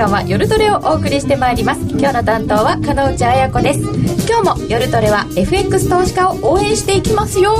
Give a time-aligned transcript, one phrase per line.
[0.00, 1.80] 間は夜トレをお送りしてまいります。
[1.82, 3.80] 今日の担当は金内彩子です。
[4.26, 7.54] 今日も夜トレは FX 投資家を応援していきますよ。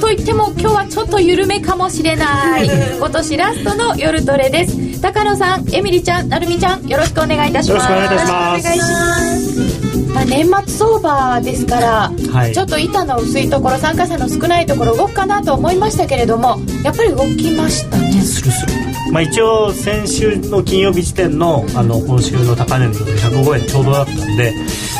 [0.00, 2.68] と言っても今日はちょっと緩めかもしれない。
[2.98, 5.00] 今年ラストの夜トレです。
[5.00, 7.92] 高野さんエミリちゃんなるみちゃんよろしくお願いいたします。
[7.92, 10.12] よろしくお願いいたします。
[10.12, 18.20] まあ、年末相場ですから、はい、ちょっと板の薄いところ参加者の少ないところ動くかなと思いましたけれどもやっぱり動きましたね。
[18.20, 18.81] スルスル
[19.12, 24.54] まあ、一応先週の金曜日時点のあの今週の高値ので105円ちょうどだったんで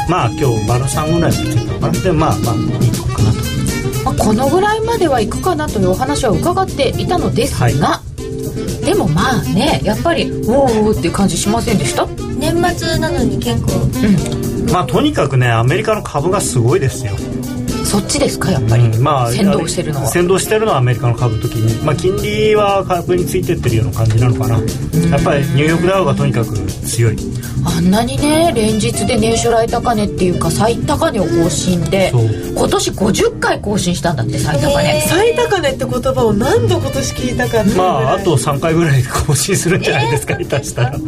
[0.08, 1.92] まあ今日バラ3ぐらいまでついたのかな。
[1.98, 3.38] でまあまあいいとこかなと、
[4.04, 8.02] まあ、このぐらいまではいくかなというお話は伺っていたのですが、は
[8.82, 12.06] い、でもまあねやっぱりおおっていう感じしませんでした？
[12.36, 13.72] 年末なのに結構。
[13.72, 14.70] うん。
[14.70, 17.12] まあとにかくねアメリカの株がすごいですよ
[17.92, 20.06] そっちですかやっぱり、うん、まあ、先導してるのは。
[20.06, 24.56] 先導してるのはアメリカの株時に、まあ、金利は株についてってるような感じなのかな、
[25.10, 27.18] やっぱりニューヨークダウがとにかく強い。
[27.66, 32.10] あんなにね連日で年初来高値っていうか最高値を更新で
[32.56, 40.98] 今年50回更新したんだって最高値、えー、最高値って言葉を何度今年聞いたかまああと3回ぐらい更新するんじゃないですか、えー、下手したら。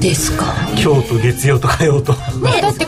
[0.00, 0.54] ですか？
[0.80, 2.12] 今日と月曜と火曜と。
[2.12, 2.86] ねだって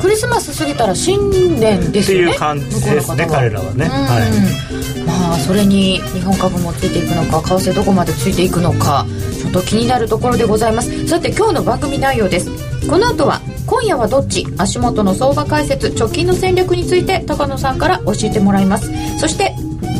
[0.00, 2.26] クリスマス過ぎたら新年ですよね。
[2.26, 9.06] っていう感じですね彼らはね、はい、まあそれに日本株もついていくのか為替どこまでついていくのか
[9.40, 11.08] ちょっと気になるところでございます。
[11.08, 12.50] さて今日の番組内容です。
[12.88, 14.46] この後は今夜はどっち？
[14.58, 18.90] 足元の相場解説直近の戦略について高野さんから教えてもらいます。
[19.18, 19.54] そして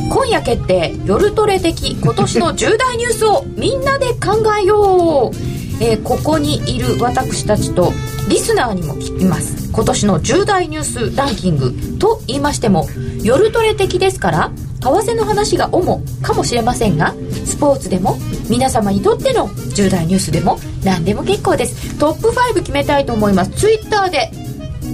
[0.09, 5.37] 今夜決定夜トレ的今年の重大ニュースをみんなで考えよう。
[5.79, 7.93] えー、ここにいる私たちと
[8.29, 9.71] リスナーにも聞きます。
[9.73, 12.89] 今年の重大ニュースランキングと言いましても
[13.23, 14.51] 夜トレ的ですから
[14.81, 17.15] 為替の話が主かもしれませんが
[17.45, 18.17] スポーツでも
[18.49, 21.99] 皆様にとっての重大ニュースでも何でも結構です。
[21.99, 23.51] トップ5決めたいと思います。
[23.53, 24.31] ツイッターで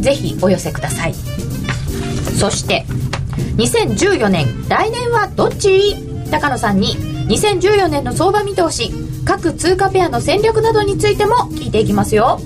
[0.01, 1.15] ぜひお寄せください。
[2.39, 2.85] そして
[3.57, 5.95] 2014年来年はどっち？
[6.31, 6.97] 高野さんに
[7.29, 8.91] 2014年の相場見通し
[9.25, 12.41] 各通貨ペアの戦略などについても聞いていきますよ。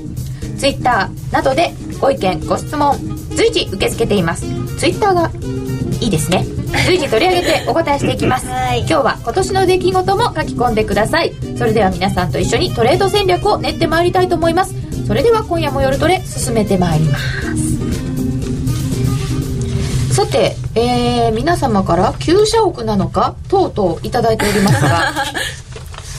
[0.59, 2.97] Twitter などでご意見ご質問
[3.31, 4.47] 随時受け付けています。
[4.79, 5.31] Twitter が
[6.01, 6.45] いいですね。
[6.87, 11.33] 随時取り上げてお答えしていきます、はい、今日は今年の出来事も書き込んでください。
[11.57, 14.75] それでは皆さんと一緒にトレード戦略を練ってまいりたいと思います。
[15.07, 17.37] それでは今夜も夜トレ進めてまいります。
[20.15, 25.13] さて、えー、皆様から旧社屋なのかとうとういただいておりますが。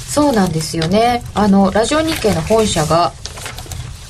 [0.09, 1.23] そうなんですよね。
[1.35, 3.11] あのラジオ日経の本社が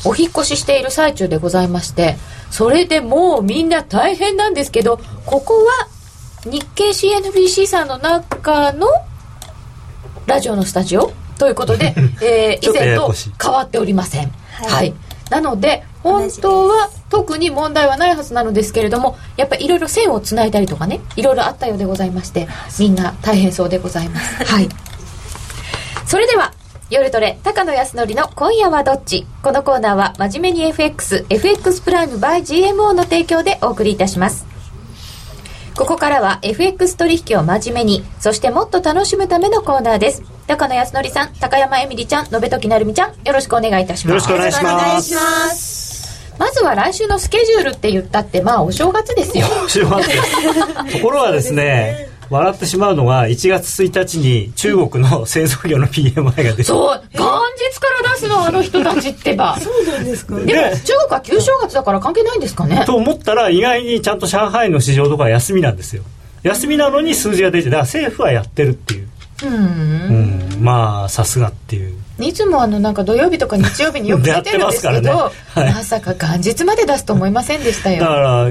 [0.08, 2.16] お引越ししている最中でございまして
[2.50, 5.88] それでもうみんな大変なんですけどここは
[6.50, 8.88] 日経 CNBC さんの中の
[10.26, 14.32] ラジオのスタジオということで、 えー、以前と変わっておりません。
[14.52, 14.94] はい、はい、
[15.30, 22.48] なので本当は特に問題はないはずなのですけれどもやっぱりいろいろ線をつないだりとかねいろいろあったようでございまして
[22.80, 24.44] みんな大変そうでございます。
[24.46, 24.70] はい。
[26.06, 26.54] それでは
[26.90, 29.26] 夜トレ高野康則の今夜はどっち？
[29.44, 34.46] このコーナーは真面目に FX FX プライム by GMO の提供でお送りいたします。
[35.76, 40.24] ここからは FX 取引を真面目にそしてもっと楽しむためのコーナーです。
[40.48, 44.30] 高野康則さん高山えみりちゃん延時成美ちゃんよろしくお願いいたします。
[44.32, 46.34] よろしくお願いします。
[46.40, 49.46] まずは来週のスケジュールって言ったってまあお正月ですよ。
[49.66, 50.08] お正月。
[50.94, 57.02] ところがですね笑ってしまうのが1月1日に中国の製造業の PMI が出てそう。
[57.14, 57.24] 元
[57.74, 59.58] 日から出すのあの人たちってば。
[59.62, 60.36] そうなんですか。
[60.36, 62.84] でも中国は旧正月だから関係ないんですかね。
[62.86, 66.04] と思ったら意外にちゃんと上海の市場とか休みなんですよ。
[66.44, 69.08] 休みなのに数字が出てだから政府はやってるっていう。
[69.44, 71.94] うん、まあさすがっていう。
[72.20, 75.12] いつもあのなんか土曜日とか日曜日によく出てるんですけど ね。
[75.12, 75.32] は
[75.70, 78.00] い、まさか元日まで出すと思いませんでしたよ。
[78.00, 78.48] だから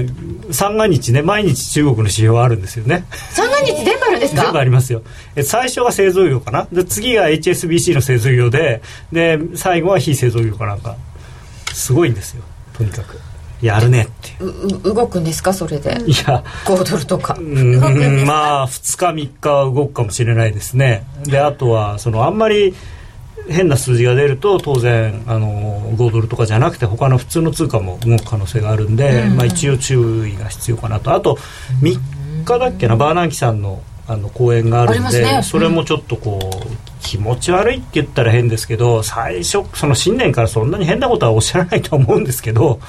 [0.51, 3.05] 三が日ね毎日中国の指標あるんですよね。
[3.31, 4.43] 三が日全部あるんですか？
[4.43, 5.01] 全部ありますよ。
[5.43, 6.67] 最初が製造業かな？
[6.71, 10.95] で次が HSBC の製造業でで最後は非製造業かなんか。
[11.73, 12.43] すごいんですよ。
[12.73, 13.19] とにかく。
[13.61, 14.93] やるねってう。
[14.93, 15.53] 動くんですか？
[15.53, 15.89] それで。
[16.05, 16.43] いや。
[16.65, 17.35] 5ドルとか。
[17.39, 18.25] うん。
[18.25, 21.05] まあ2日3日は動くかもしれないですね。
[21.23, 22.75] であとはそのあんまり
[23.49, 31.13] 変な数字が出ると当然あの5ドルとかじゃなくて他の普通の通貨も動く可能性があるんで、うん、まあ、一応注意が必要かなと。
[31.13, 31.37] あと
[31.81, 36.67] 3日だっけなバーナンキさんのあの講演があるんで、ね、それもちょっとこう
[37.01, 42.79] 気持ち悪いって言ったら変ですけど最初その新年からそんなに変なことはおっしゃらないと思うんですけど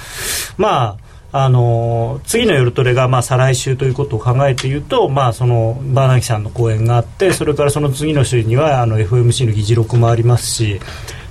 [0.57, 10.81] まああの次の夜トレがまあ再来週ということを考えて言うと、まあ、そのバーナキさんの講演があってそれからその次の週にはあの FMC の議事録もありますし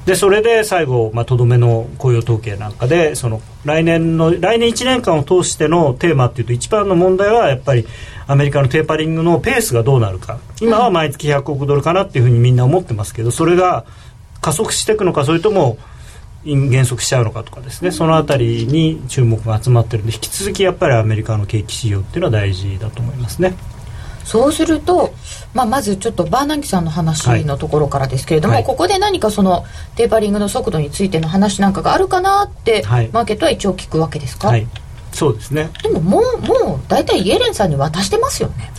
[0.05, 7.85] でそれで最後まあとど、めの雇用統計なんかでその来年の来年1年間を通してのテーマっていうと一番の問題はやっぱり
[8.27, 10.39] アメリカのテーパリングのペースがどうなるか。
[10.61, 13.85] 今は毎月100億ドルかなっていうふうにみんな思ってますけどそれが
[14.41, 15.77] 加速していくのかそれとも
[16.45, 23.55] 減速しちゃうのかとかですね、そのあたりに注目が集まってるんで引き続きやっぱりアメリカの景気指標っていうのは大事だと思いますね。
[24.23, 25.13] そうすると、
[25.53, 34.67] まあ、まずちょっとバーナンキさんの話のところからですけれども、はい、ここで何かそのテーパリングの速度についての話なんかがあるかなって、はい、マーケットは一応聞くわけですか、はい、
[35.13, 35.69] そうですね。
[35.81, 38.69] でももうもう大体イエレンさんに渡してますよね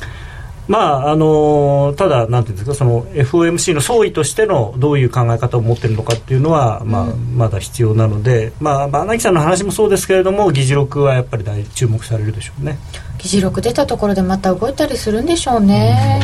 [0.69, 12.79] まああのただなんていうんですかその FOMC の総意としてのどういう考え方を持ってるのかっていうのは、まあ、うん、まだ必要なので、まあ、バーナキさんの話もそうですけれども議事録はやっぱり大注目されるでしょうね。
[13.19, 16.21] 議事録出たところでまた動いたりするんでしょうね、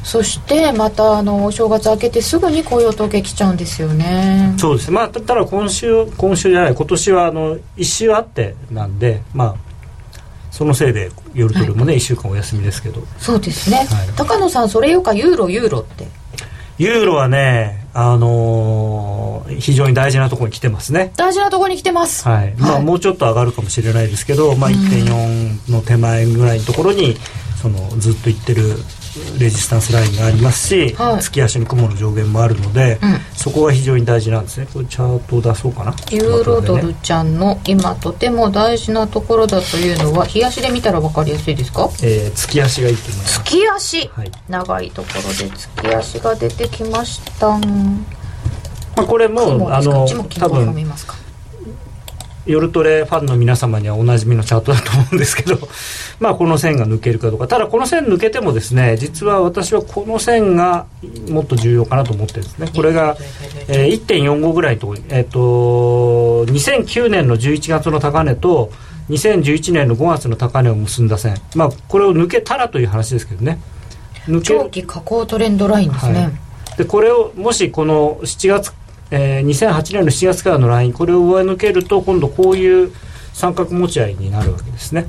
[0.00, 4.54] うん、そしてまたあのお正月明けてすぐに雇用統計来ちゃうんですよね。
[4.56, 4.90] そうです。
[4.90, 9.54] まあただ今週今週じゃない今年はあの一週あってなんでまあ
[10.50, 13.02] そのせいで夜トレもね、はい、1週間お休みですけど。
[13.18, 13.86] そうですね、はい、
[14.16, 16.08] 高野さんそれよかユーロユーロって？
[16.78, 21.12] ユーロはねあのー、非常に大事なところに来てますね。
[21.16, 27.16] 大事なところに来てます、はい、まあ、もうちょっと上がるかもしれないですけど、まあ、1.4の手前ぐらいのところに
[27.60, 28.76] そのずっといってる
[29.38, 34.66] レジスタンスラインがありますし、はい、月足の雲の上限もあるので、うん、そこが非常に大事なんですね。
[34.72, 35.94] これチャートを出そうかな。
[36.10, 43.38] ユーロドルちゃんの今とても大事なところだというのは日足で見たら分かりやすいですか、えー、月足がいいと思います。
[43.44, 47.58] 月足、はい、長いところで月足が出てきました
[48.98, 50.74] まあ、これもあの多分
[52.46, 55.58] 夜トレファンの皆様にはおなじみのチャートだと思うんですけど
[56.20, 57.46] まあこの線が抜けるかどうか。
[57.48, 60.86] ただこの線抜けてもですね実は私はこの線が
[61.28, 62.70] もっと重要かなと思ってるんですね。
[62.74, 63.16] これが、
[63.68, 68.70] えー、1.45ぐらいのところえっ、ー、と2009年の11月の高値と
[69.10, 71.34] 2011年の5月の高値を結んだ線。
[71.54, 73.60] まあこれを抜けたらという話ですけどね。
[74.26, 76.32] 抜け長期下降トレンドラインですね、はい。
[76.78, 78.72] でこれをもしこの7月
[79.10, 82.92] えー、2008年の7月からのラインこれを上抜けると今度こういう
[83.32, 85.06] 三角持ち合いになるわけですね。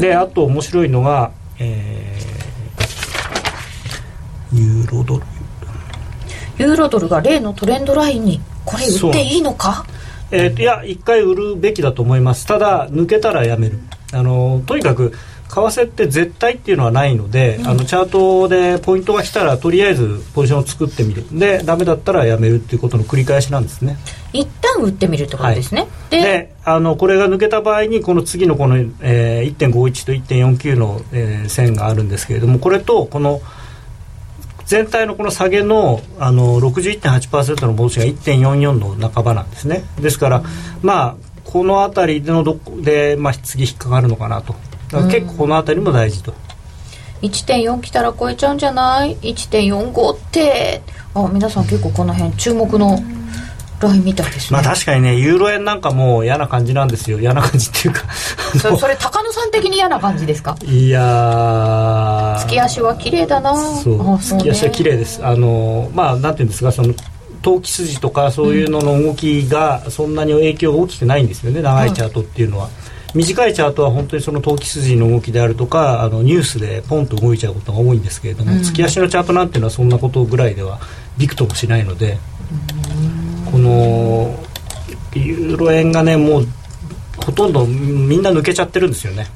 [0.00, 5.22] であと面白いのが、えー、ユーロドル。
[6.58, 9.86] ユーロドルが例のトレンドラインにこれ売っていいのか？
[10.30, 12.46] えー、いや一回売るべきだと思います。
[12.46, 13.78] ただ抜けたらやめる。
[14.12, 15.12] あのとにかく
[15.48, 21.24] 為替って絶対っていうのはないので、うん、あのチャートでポイントが来たらとりあえずポジションを作ってみる。
[21.36, 23.96] でダメだったらやめるっていうことの繰り返しなんですね。
[24.32, 33.40] 一旦売ってみるってことですね、はい、であのこれが抜けた場合にこの次のこの、えー、1.51と1.49の、えー、線があるんですけれどもこれとこの
[34.66, 39.82] 全体のこの下げのあの61.8%の戻しが1.44の半ばなんですね。
[39.98, 40.44] ですから、うん、
[40.82, 44.54] まあこの辺りのどこで、まあ、次引っかかるのかなと
[44.90, 46.32] 結構この辺りも大事と。
[47.22, 50.82] 1.4来たら超えちゃうんじゃない？1.45って。
[51.14, 52.96] あ皆さん結構この辺注目の
[53.80, 54.60] ラインみたいですね。
[54.60, 57.18] まあ確かにねユーロ円なんかも嫌な感じなんですよ。
[57.18, 58.02] 嫌な感じっていうか。
[58.60, 60.56] そそれ高野さん的に嫌な感じですか？
[60.64, 63.56] いや月足は綺麗だな。
[63.56, 64.18] そう。
[64.18, 65.24] 月足は綺麗です。
[65.24, 66.94] あのまあなんていうんですかその
[67.42, 72.72] 投機筋とかそういうのの動きがそんなに影響が大きくないんですよね長いチャートっていうのは、はい
[73.14, 80.78] 短いチャートは本当にその投機筋の動きであるとかあのニュースでポンと動いちゃうことが多いんですけれども、うん、月足のチャートなんていうのはそんなことぐらいでは
[81.16, 82.18] びくともしないので、
[83.46, 84.38] うん、この
[85.14, 86.46] ユーロ円がねもう
[87.24, 89.26] ほとんどみんな抜けちゃってるんですよね。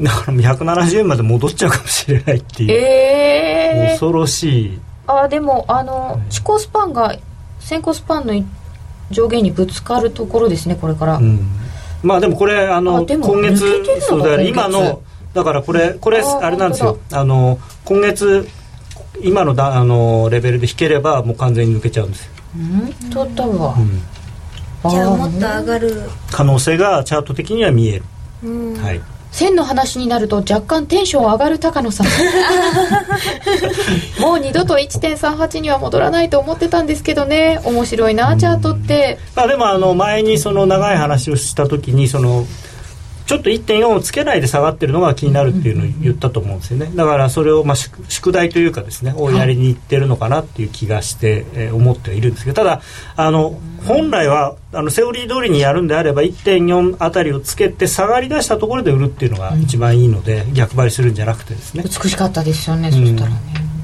[0.00, 4.80] だから170円まで戻っちゃうかもしれないっていう、えー、恐ろしい。
[5.06, 7.16] あでもあの思考スパンが
[7.58, 8.44] 先行スパンの
[9.10, 11.48] 上限にぶつかるところですねこれから、うん
[12.02, 15.02] まあでもこれあの今月そうだ今の
[15.34, 16.98] だからこれこれあれなんですよ。
[17.12, 18.48] あの今月
[19.20, 22.32] 今のだあのレベルで引ければもう完全に抜けちゃうんですよ。
[22.56, 23.74] うんだわ、
[24.84, 26.02] うん、じゃあもっと上がる。
[26.30, 28.04] 可能性がチャート的には見える、
[28.80, 32.06] はい線の話になると若干テンション上がる高野さん。
[34.20, 37.60] もう二度と1.38には戻らないと思ってたんですけどね。
[37.64, 42.46] 面白いなチャートって、まあ、でもあの前にその長い話をした時にその
[43.28, 46.90] ちょっと1.4をつけないで下がってるのが気になるっていうのを言ったと思うんですよね。
[46.94, 52.80] だからそれをまあ宿宿題というかですねをやりにいってるのかなっていう気がして、えー思ってはいるんですけどただ
[53.14, 61.84] あの本来はあのセオリー通りにやるんであれば1.4あたりをつけて下がり出したところで売るっていうのが一番いいので、逆張りするんじゃなくてですね。
[61.84, 63.36] 美しかったですよね、そしたらね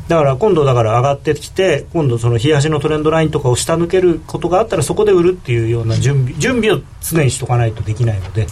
[0.09, 8.47] だから今度だから上がってきて今度その冷やしのトレンドラインとかを下抜けることがあったらそこで売るっていうような準備準備を常にしとかないとできないので。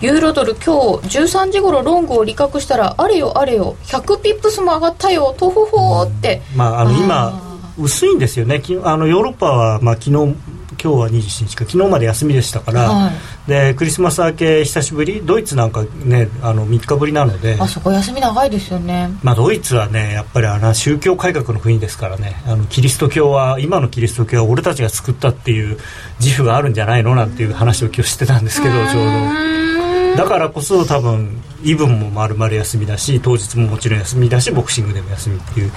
[0.00, 3.76] ユーロドル今日13時頃ロングを利確したらあれよあれよ。
[3.84, 5.34] 100ピップスも上がったよ。
[5.38, 8.60] とほほーって、まあ、あの今薄いんですよね。
[8.60, 10.34] きあのヨーロッパは、まあ、昨日
[10.82, 13.12] 今日は27日か昨日まで休みでしたから、はい。
[13.48, 19.10] でクリスマス明け久しぶりドイツなんかねあの3日ぶりなのであそこ休み長いですよね。
[19.22, 25.78] まあ、ドイツはねやっぱりあの宗教改革の国ですからねあのキリスト教は今のキリスト教は俺たちが作ったっていう
[26.18, 27.14] 自負があるんじゃないの？
[27.14, 30.16] なんていう話を今日してたんですけどちょうど。
[30.16, 35.72] だからこそ多分イブンも丸々休みだし当日ももちろん休みだしボクシングでも休みっていう。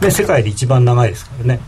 [0.00, 1.60] で世界で一番長いですからね。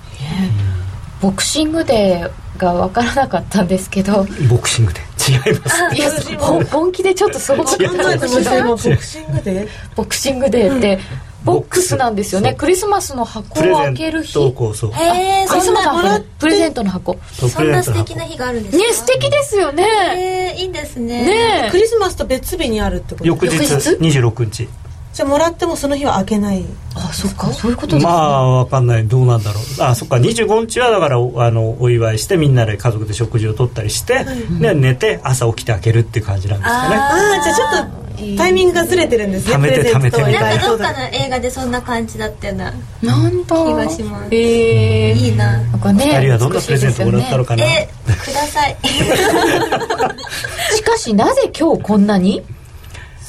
[1.21, 5.01] ボクシングデーが分からなかったんですけどボクシングで。
[5.27, 5.97] 違います。
[5.97, 8.59] いやほん本気でちょっとそう考えてました。
[8.59, 9.69] 今ボクシングで？
[9.97, 10.99] ボクシングデーって
[11.45, 12.53] ボックスなんですよね。
[12.55, 14.35] クリスマスの箱を開ける日。
[14.35, 14.75] トをこう。
[14.75, 16.25] そうへえクリスマスの箱。
[16.39, 17.15] プレゼントの箱。
[17.15, 18.95] ねそんな素敵な日があるんですか？
[18.95, 20.55] 素敵ですよね。
[20.59, 21.65] いいですね。
[21.65, 23.57] ねクリスマスと別日にあるってこと翌日。
[23.57, 23.75] 翌日
[24.19, 24.69] ？26日
[25.15, 26.65] じゃあもらってもその日は開けない。
[26.97, 27.53] あそっか。
[27.53, 29.07] そういうことですね、まあわかんない。
[29.07, 29.63] どうなんだろう。
[29.81, 30.17] あそっか。
[30.17, 34.27] 25日はだからおあのお祝いしてみんなで家族で食事をとったりして、
[34.61, 36.97] で寝て朝起きて開けるっていう感じなんですかね。
[36.97, 39.55] ああじゃあちょっとタイミングがずれてるんですね。
[39.55, 40.57] 貯めてプレゼントと貯めてな。
[40.57, 42.75] んかどっかの映画でそんな感じだったような。
[43.03, 44.35] なんだ気がします。
[44.35, 45.59] へえいいな。
[45.59, 48.77] なんかね2人はどんなプレゼントもらったのかな、えください。
[50.75, 52.43] しかしなぜ今日こんなに？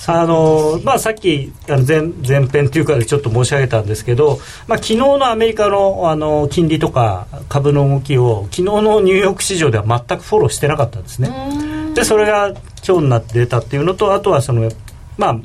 [0.08, 11.32] あのまあ、さっきあの前前編というかでちょっと申し上げたんですけど、まあ、昨日のアメリカのあの金利とか株の動きを昨日のニューヨーク市場では全くフォローしてなかったんですね。
[11.96, 12.50] でそれが
[12.86, 14.70] 今日になって出たっていうのとあとはその
[15.18, 15.40] まあ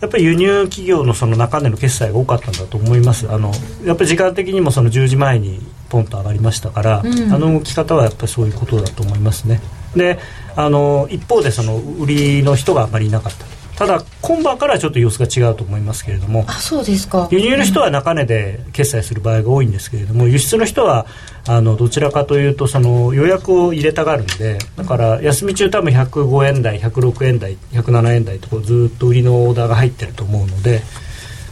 [0.00, 3.30] やっぱり輸入企業のその中での決済が多かったんだと思います。
[3.30, 3.52] あの
[3.84, 7.32] やっぱり時間的にもその10時前にポンと上がりましたから、うん。
[7.32, 9.60] あの動き方はやっぱりそういうことだと思いますね。
[9.94, 10.18] で
[10.56, 13.62] あの一方でその売りの人があまりいなかった。
[13.76, 17.26] ただ今晩からはちょっと様子が違うと思いますけれどもあそうですか。
[17.32, 21.06] 輸入の人は中値で決済する場合が多いんですけれども輸出の人は
[21.48, 30.82] あのどちらかというとその予約を入れたがるんでだから休み中多分105円台106円台107円台とずっと売りのオーダーが入ってると思うので、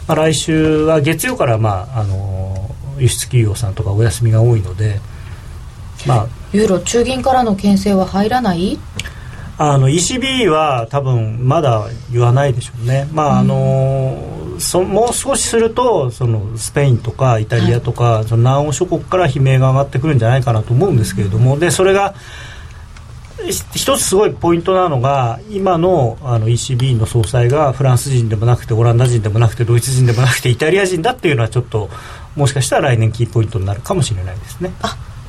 [0.07, 5.01] まあ、来週は月曜から、まあ、あの輸出企業さんとかお休みが多いので、
[6.07, 8.79] まあ、ユーロ中銀からの牽制は入らない？
[9.57, 22.15] あの ECB は多分まだ言わないでしょうね、まああのそもう少しするとそのスペインとかイタリアとか、その南欧諸国から悲鳴が上がってくるんじゃないかなと思うんですけれども、でそれが
[23.43, 31.89] ひ一つすごいポイントなのが今のあの ECB の総裁がフランス人でもなくてオランダ人でもなくてドイツ人でもなくてイタリア人だっていうのはちょっと
[32.35, 34.71] もしかしたら来年キーポイントになるかもしれないですね。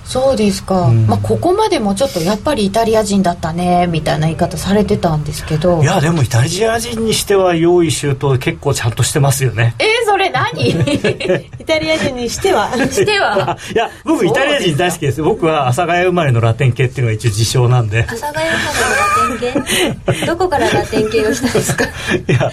[0.05, 1.07] そうですか、うん。
[1.07, 5.83] まあ、ここまでもちょっとやっぱりイタリア人だったねみたいな言い方されてたんですけど。
[5.83, 9.75] いやでもイタリア人にしては用意周到結構ちゃんとしてますよね。
[9.79, 10.71] えー、それ何？
[11.61, 12.71] イタリア人にしては？
[12.91, 13.57] しては。
[13.75, 18.03] いや僕イタリア人大好きです僕は阿佐ヶ谷生まれのラテン系っていうのが一応自称なんで。
[18.03, 19.61] 阿佐ヶ谷生まれのラ
[20.03, 20.27] テン系？
[20.27, 21.85] どこからラテン系をしたんですか？
[21.85, 21.89] い
[22.33, 22.51] や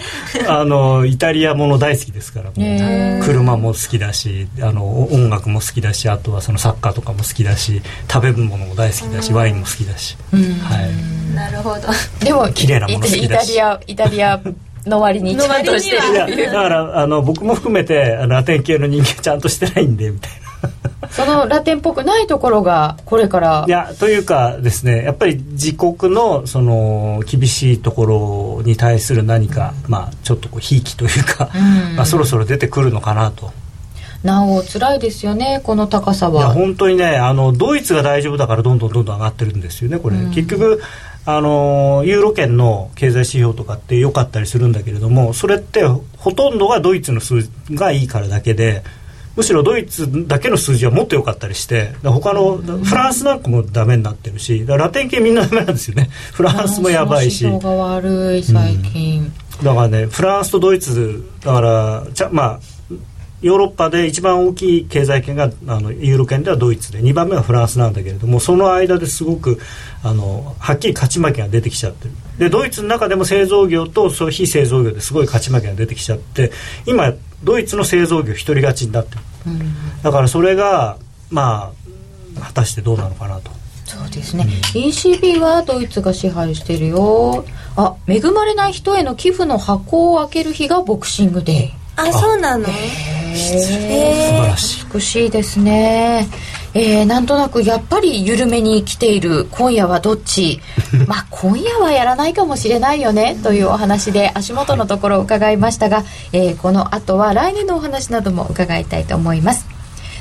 [0.48, 3.24] あのイタリアもの大好きですからもう。
[3.24, 11.80] 車も好きだしあの音楽も好きだしあとはそのサッカーとかも好きだし食べ物も大好きだしワインも好きだし、はい、なるほど。
[12.24, 13.52] でも綺麗なもの好きだし。
[13.52, 14.40] イタリアイタリア
[14.86, 20.40] の割にちゃんとしていやるだからあの僕も含めてあのラテン系の人間ちゃんとしてないんでみたいな。
[21.10, 23.64] そのラテンっぽくないところがこれから。
[23.66, 28.06] いやというかですねやっぱり自国のその厳しいとこ
[28.58, 31.58] ろに対する何か、まあ、ちょっとこうひいきというか、う
[31.92, 31.96] ん。
[31.96, 33.52] まあ、そろそろ出てくるのかなと。
[34.22, 40.30] なお辛いですよねこの高さいやは本当にねあのドイツが大丈夫だからどんどんどんどん上がってるんですよねこれ、うん。
[40.30, 40.82] 結局
[41.26, 48.82] あのユーロ圏の経済指標とかって良かったりするんだけれどもそれってほとんどがドイツの数字がいいからだけで
[49.36, 56.10] むしろドイツだけの数字はもっと良かったりして他のフランスなんかもダメになってるしラテン系みんなダメなんですよね。
[56.32, 57.44] フランスもやばいし。
[57.44, 62.60] が悪い最近、だからねフランスとドイツだからちゃまあ
[63.42, 69.58] ヨーロッパで一番大きい経済圏があのユーロ圏ではドイツで2番目はフランスなんだけれどもその間ですごく
[70.02, 72.14] あのはっきり勝ち負けが出てきちゃってる。
[72.38, 76.52] でドイツの中でも製造業とそう非製造業ですごい勝ち負けが出てきちゃって
[76.86, 79.20] 今ドイツの製造業一人勝ちになってる、
[80.02, 80.98] だからそれが
[81.30, 81.72] ま
[82.36, 83.50] あ果たしてどうなのかなと。
[83.86, 87.44] そうですね、うん、ECB はドイツが支配してるよ。
[87.76, 92.66] あ恵まれない人への寄付の箱を開ける日がボクシングデーあそうなの？
[92.68, 92.72] へ
[93.32, 94.86] え素晴らしい。
[94.94, 96.28] 美しいですね。
[96.72, 100.60] えー、なんとなくやっぱり緩めに来ている今夜はどっち？
[101.06, 109.66] まあ今夜はやらないかもしれないよねというお話で足元のところを伺いましたが、えー、この後は来年のお話なども伺いたいと思います。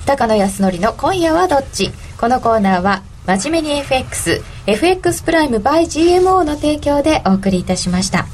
[0.05, 1.91] 高野やすのりの今夜はどっち？
[2.19, 8.25] このコーナーは真面目に FX FX プライム by GMO の提供でお送りいたしました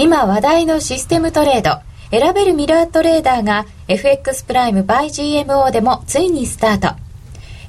[0.00, 1.80] 今話題のシステムトレード
[2.16, 5.06] 選べるミラートレーダーが FX プライム by
[5.44, 6.96] GMO でもついにスタート。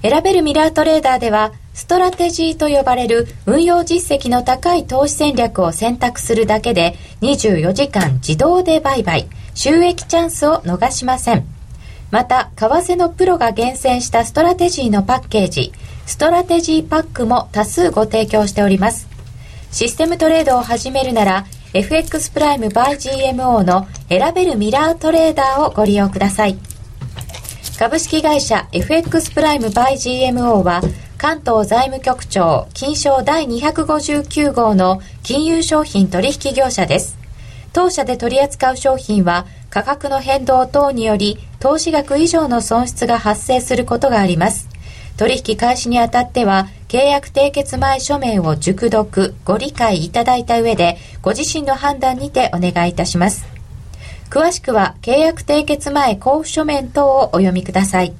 [0.04, 11.48] 選べるミラートレーダーでは、ストラテジーと呼ばれる運用実績の高い投資戦略を選択するだけで24時間自動で売買、収益チャンスを逃しません。
[12.12, 15.74] また、為替のプロが厳選したストラテジーのパッケージ、
[16.06, 19.08] ストラテジーパックも多数ご提供しております。
[19.72, 26.58] システムトレードを始めるなら、FX プライム by GMO の選べるミラートレーダーをご利用ください。
[27.78, 30.82] 株式会社 FX プライム by GMO は
[31.20, 37.20] 関東財務局長金商第259号の金融商品取引業者です。
[37.72, 44.68] 当社で取り扱う商品は価格の変動等により投資額以上の損失が発生することがあります。
[45.18, 53.46] 取引開始にあたっては、契約締結前書面を熟読、ご理解いただいた上で、ご自身の判断にてお願いいたします。
[54.32, 58.16] 詳しくは、契約締結前交付書面等をお読みください。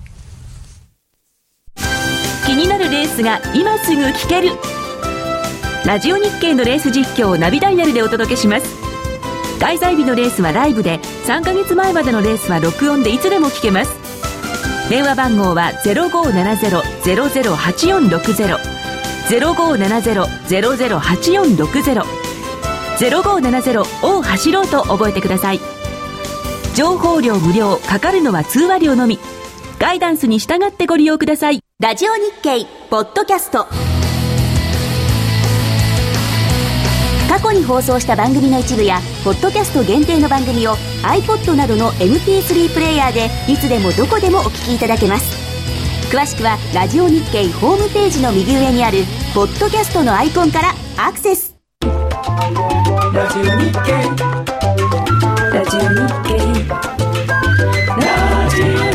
[2.46, 4.52] 気になるレースが今すぐ聞ける。
[5.84, 8.68] ラジオ日経のレース実況をナビダイヤルでお届けします。
[9.60, 14.09] 開催日のレースはライブで、3ヶ月前までのレースは録音でいつでも聞けます。
[14.90, 18.58] 電話番号は0570-008460
[19.30, 22.04] 0570-008460
[22.98, 25.60] 0570を走ろうと覚えてください。
[26.76, 29.20] 情報量無料かかるのは通話料のみ。
[29.78, 31.62] ガイダンスに従ってご利用ください。
[31.80, 33.68] ラジオ日経ポッドキャスト。
[37.30, 40.72] 過去に放送した番組の一部やポッドキャスト限定の番組を
[41.04, 45.38] iPod などの MP3 プレイヤーでいつでもどこでもお聞きいただけます。
[46.12, 49.04] 詳しくはラジオ日経ホームページの右上にある
[49.36, 51.56] ポッドキャストのアイコンからアクセス。
[51.82, 53.92] ラジオ日経。
[55.54, 55.88] ラジオ日
[58.84, 58.89] 経。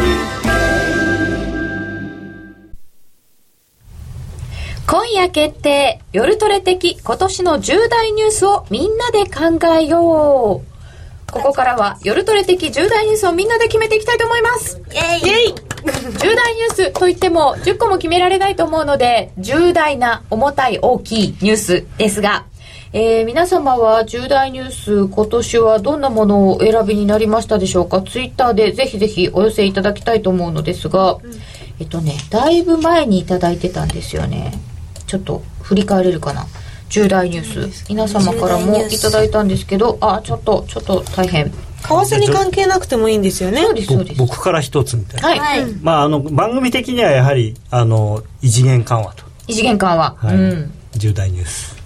[4.87, 11.33] 今夜決定夜トレ的今年の重大ニュースをみんなで考えよう。
[11.33, 14.81] ここからは夜トレ的重大ニュースをみんなで決めていきたいと思います。
[14.93, 15.55] イエイ。
[16.21, 22.45] 重大ニュースといっても10個も決められないと思うので重大な重たい大きいニュースですが
[22.97, 28.01] えー、皆様は重大ニュース今年はどんなものをお選びになりましたでしょうか？
[28.03, 31.23] ツイッターでぜひぜひお寄せいただきたいと思うのですが、うん、
[31.81, 34.53] えっとねだいぶ前に頂いてたんですよね
[35.15, 36.45] ちょっと振り返れるかな？
[36.89, 37.85] 重大ニュース。
[37.89, 41.51] 皆様からもいただいたんですけどあちょっとちょっと大変。
[41.51, 41.55] 為
[41.87, 43.63] 替に関係なくてもいいんですよね。
[43.63, 44.19] そうですそうです。
[44.19, 45.45] 僕から一つみたいな。
[45.45, 49.25] はい、まああの番組的にはやはりあの異次元緩和と。
[49.47, 51.85] 異次元緩和、はい、うん、重大ニュース。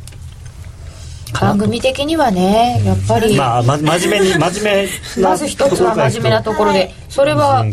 [1.39, 7.67] 番組的にはねやっぱり、まあ、ま、真面目に 真面目まず一つは真面目なところでそれは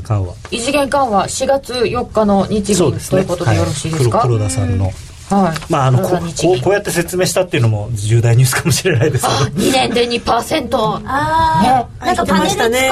[0.52, 1.28] 異次元緩和。
[1.28, 4.92] 4月4日の日銀、ね、ということでよろしいですか、はい、黒田さんの
[5.30, 12.90] はい、まああのこここうやって説明したっていうのも重大ニュースかもしれないですけど2年で2%ああ、ね、なんかパネル使って、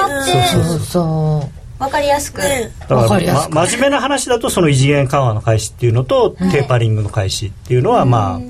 [0.48, 1.64] そうそうそう。
[1.78, 8.40] 分かりやすく、ね、だから、ま、真面目な話だとその異次元緩和の開始っていうのと、テーパリングの開始っていうのはま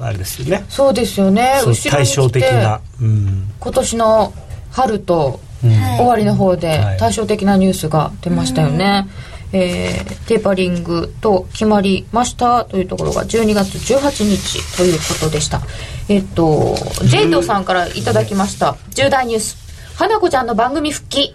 [0.00, 0.64] ああれですよね。
[0.68, 1.60] そうですよね。
[1.90, 4.32] 対照的な、うん、今年の
[4.70, 15.60] 春と終わりの方で対照的なニュースが出ましたよね、うんえー、テーパリングと決まりましたというところが12月18日ということでした。
[16.08, 19.56] えっとジェイドさんからいただきました重大ニュース。
[19.96, 21.34] 花子ちゃんの番組復帰。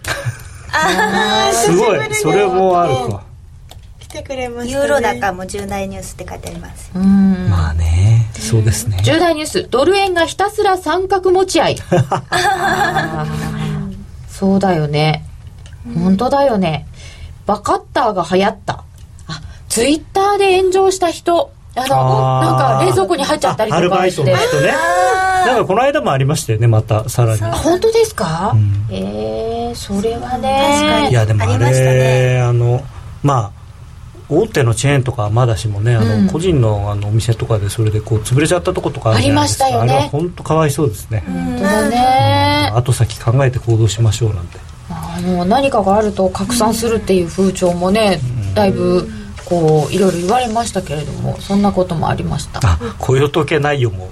[0.72, 2.14] ああ すごい。
[2.14, 3.22] それもあるか。
[4.00, 6.90] 来てくれました、ね、ユーロ高も重大ニュースって書いてあります。
[6.94, 7.48] うん。
[7.50, 8.30] まあね。
[8.38, 8.98] そうですね。
[9.02, 9.68] 重大ニュース。
[9.70, 11.76] ドル円がひたすら三角持ち合い。
[14.30, 15.26] そうだよね。
[15.94, 16.86] 本当だよね
[17.46, 18.84] バカッターが流行った。
[19.28, 21.52] あツイッターで炎上した人。
[21.78, 24.72] あのなんか冷蔵庫に入っちゃったりとあアルバイトかしての人ね。
[25.46, 27.42] なんかこの間もありましたよねまたさらに。
[27.42, 28.86] あ本当ですか、ん。
[28.90, 31.10] えー、それは確かねに。
[31.10, 32.40] いやでもあれね。
[32.40, 32.82] あの
[33.22, 33.56] まあ
[34.28, 36.28] 大手のチェーンとかはまだしもねあの、うん。
[36.28, 39.92] 個人のあのお店とかでそれでこう潰れちゃったとことかありましたよね。
[39.92, 42.72] あれは本当かわいそうですね、本当だね。
[42.74, 44.58] 後先考えて行動しましょうなんて
[45.16, 48.20] あの何かがあると拡散するっていう風潮もね
[48.54, 49.08] だいぶ
[49.46, 52.60] こういろいろ言われましたけれどもそんなこともありました。
[52.62, 54.10] あ雇用統計内容も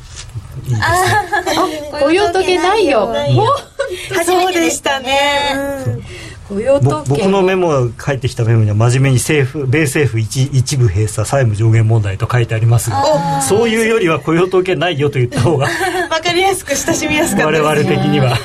[0.64, 3.08] いいですね雇用統計ないよ。
[3.12, 5.54] ないもうそうでしたね。
[5.86, 15.66] うん雇用ぼ統計僕のメモが返ってきたメモには真面目に政府米政府一一部閉鎖債務上限問題と書いてありますがそういうよりは雇用統計ないよと言った方が
[16.10, 18.36] わかりやすく親しみやすかった我です々的には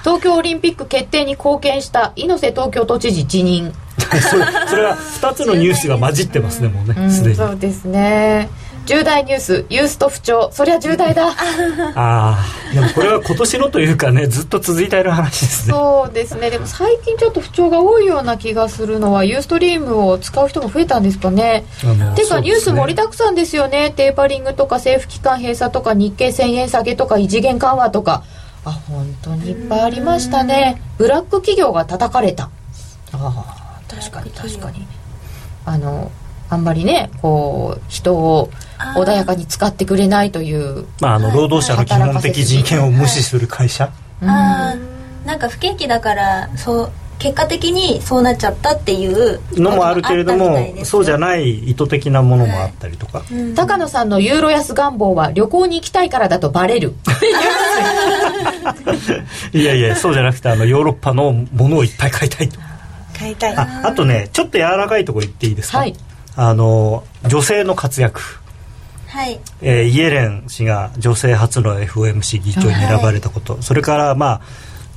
[0.00, 3.72] 東京オリンピック決定に貢献した猪瀬東京都知事辞任。
[4.00, 7.36] それそれは2つのニュースが混じってますねもうねすでに。
[7.36, 8.48] そうですね。
[8.86, 10.50] 重大ニュースユースト不調。
[10.52, 11.28] そりゃ重大だ。
[11.28, 11.34] あ
[11.94, 12.38] あ
[12.74, 15.74] でもこれは今年のというかねずっと続いている話ですね。
[15.74, 16.50] そうですね。
[16.50, 21.64] でも最近ちょっと不調が多いような気がするのはユーストリームを使う人も増えたんですかね。
[21.84, 23.92] あのてかニュース盛りだだくさんですよね。
[23.94, 28.24] テーパリングとか政府機関閉鎖とか日経1000円下げとか異次元緩和とか
[28.64, 30.82] あ本当にいっぱいありましたね。
[30.98, 32.50] ブラック企業が叩かれた。
[33.12, 34.86] ああ確かに確かに。
[35.64, 36.10] あの
[36.48, 38.50] あんまりねこう人を
[38.96, 43.92] 穏やかに使ってくれないというまああの労働者の基本的人権を無視する会社。
[44.22, 53.22] あーなんか不景気だからそう結果的にそうなっちゃったっていうのもあるけれどもそうじゃない意図的なものもあったりとか、
[53.54, 56.94] 高野さんのユーロ安願望は旅行に行きたいからだとバレる。
[59.52, 62.58] いやいやそうじゃなくてあのヨーロッパのものをいっぱい買いたいと。
[63.18, 65.94] 買いたいああとねちょっと柔らかいところ言っていいですか、はい。
[66.36, 68.22] あの女性の活躍。
[69.08, 69.38] はい。
[69.60, 74.40] えーイエレン氏が女性初の FOMC 議長に選ばれたこと、それからまあ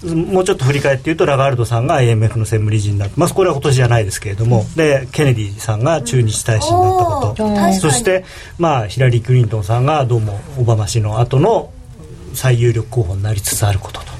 [0.03, 8.25] もうちょっと振り返って言うとラガールドさんが IMF の専務理事になって、まあ、これは今年じゃないですけれども、でケネディさんが駐日大使になったこと、おー確かにそして、
[8.57, 11.71] まあ、ヒラリー・クリントンさんがどうもオバマ氏の後の
[12.33, 14.13] 最有力候補になりつつあることと。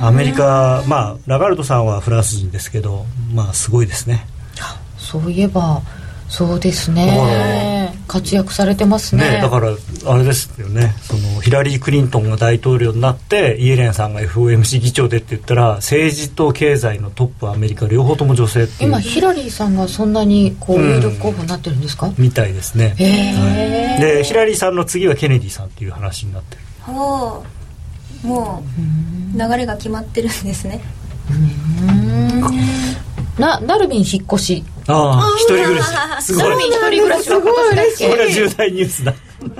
[0.00, 4.26] アメリカ、まあ、ラガールドさんはフランス人ですけど、まあ、すごいですね。
[4.96, 5.80] そういえば
[6.28, 7.94] そうですね。
[8.06, 9.30] 活躍されてますね。
[9.30, 9.68] ね、だから
[10.06, 10.94] あれですよね。
[11.02, 20.88] そのヒラリー・クリントンが大統領になってイエレンさんが FOMC 議長でって言ったら政治と経済のトップアメリカ両方とも女性って今ヒラリーさんがそんなにこううん。
[20.96, 24.18] 有力候補になってるんですか、みたいですね、へえはい。
[24.18, 26.56] でヒラリーさんの次はケネディさんっていう話になって。
[26.56, 27.44] るほ
[28.24, 28.64] うも
[29.34, 30.80] う流れが決まってるんですね
[33.38, 34.64] なナルビン引っ越し。
[34.86, 35.84] ああ一人暮ら
[36.20, 36.22] し。
[36.24, 36.42] すごい。
[36.44, 39.14] ナルビン一人暮らしは今年だっこれはけ重大ニュースだ。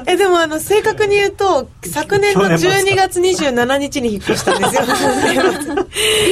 [0.06, 4.82] えでもあの正確に言うと昨年の去年末12月27日に引っ越したんですよ。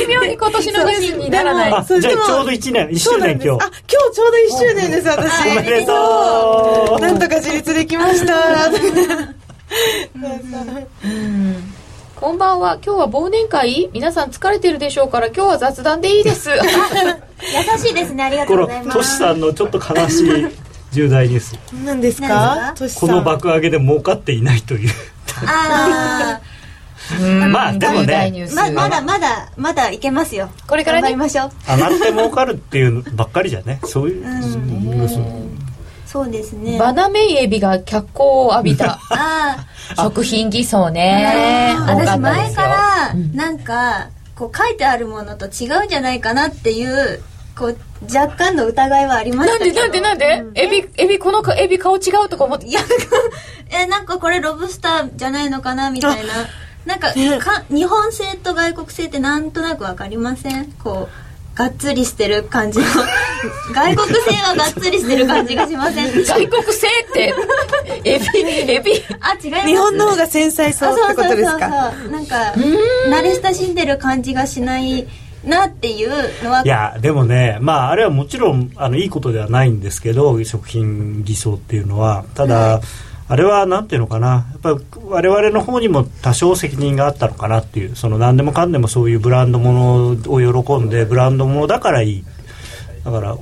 [0.06, 1.72] 微妙に今年の年にならない。
[1.72, 2.88] あそうでもじゃあちょうど1年。
[2.88, 3.48] 1周年今日。
[3.50, 5.48] あ今日ちょうど1周年です私。
[5.48, 7.00] おめでとう。
[7.00, 8.34] なんとか自立できました
[12.16, 12.78] こんばんは。
[12.84, 13.90] 今日は忘年会？
[13.92, 16.48] 皆さん疲れてるでしょうから今日は雑談でいいです。
[16.50, 16.58] 優
[17.78, 18.24] しいですね。
[18.24, 18.98] ありがとうございます。
[18.98, 20.46] トシさんのちょっと悲しい
[20.92, 21.54] 重大ニュース。
[21.84, 22.74] 何です何か？
[22.98, 24.90] この爆上げで儲かっていないという。
[25.46, 26.40] あ
[27.50, 28.46] まあでもね。
[28.54, 30.48] ままだまだまだいけますよ。
[30.66, 31.02] これからね。
[31.02, 31.50] 頑張りましょう。
[31.70, 33.78] 上がって儲かるっていうばっかりじゃね。
[33.84, 34.26] そういう、
[36.16, 36.78] そうですね。
[36.78, 41.76] バナメイエビが脚光を浴びた あ 食品偽装ね。
[41.78, 47.22] あ私前よからなんかこう書いてあるものと違うんじゃないかなっていう
[47.56, 47.76] こう
[48.14, 49.80] 若干の疑いはありましたけど。
[49.80, 52.66] なんでなんでなんで、エビエビこのかエビ顔違うとか思って。
[52.66, 52.94] いや、なんか
[53.70, 56.32] え、なんかこれロブスターじゃないのかなみたいな。
[56.84, 60.66] なんかか、日本製と外国製ってなんとなくわかりません？
[60.84, 61.25] こう、
[61.56, 62.84] がっつりしてる感じの。
[63.74, 66.24] 外国製はがっつりしてる感じがしません？
[66.24, 67.34] 外国製って
[68.04, 68.92] エビエビ？
[69.20, 69.66] あ、違います。
[69.66, 71.66] 日本の方が繊細そうってことですか？
[71.66, 72.36] あそうそうそうそうなんか、
[73.08, 75.06] 慣れ親しんでる感じがしない
[75.44, 76.10] なっていう
[76.44, 76.62] のは。
[76.64, 82.80] いやでもねまああれはもちろんあのいいことではないんですけど食品偽装っていうのはただ、
[83.28, 84.28] あれはなんていうのかな。
[84.28, 87.96] やっぱり我々の方にも多少責任があったのかなっていう。
[87.96, 92.24] その何でもかんでもそういうブランドものを喜んでブランドものだからいい。
[93.04, 93.40] だからね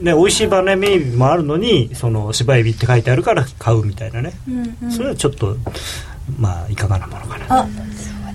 [0.00, 4.92] 美味しいバネメイビもあるのにその芝エビって書いてあるから買うみたいなね、うんうん。
[4.92, 5.56] それはちょっと
[6.38, 7.60] まあいかがなものかな。
[7.60, 7.68] あ、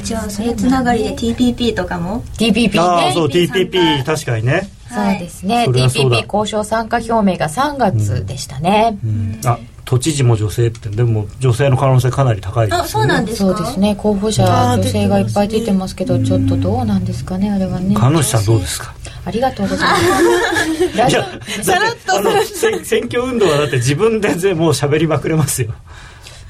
[0.03, 5.65] じゃあそれつながりで TPP とかも？TPP ねああそう TPP 確かにね、そうですね。
[5.65, 6.17] それはそうだ。
[6.17, 9.41] TPP 交渉参加表明が3月でしたね、うん。
[9.45, 12.83] あ都知事も女性ってでも女性の可能性かなり高いですよね。
[12.83, 13.55] あそうなんですか？
[13.55, 13.95] そうですね。
[13.95, 17.95] 候補者女性がいっぱい出てますけどちょっとどうなんですかねあれはね。
[17.95, 18.93] 彼女さんどうですか？
[19.25, 20.83] ありがとうございます。
[20.83, 25.73] いやだってあの選選挙運動はだって自分でぜもう喋りまくれますよ。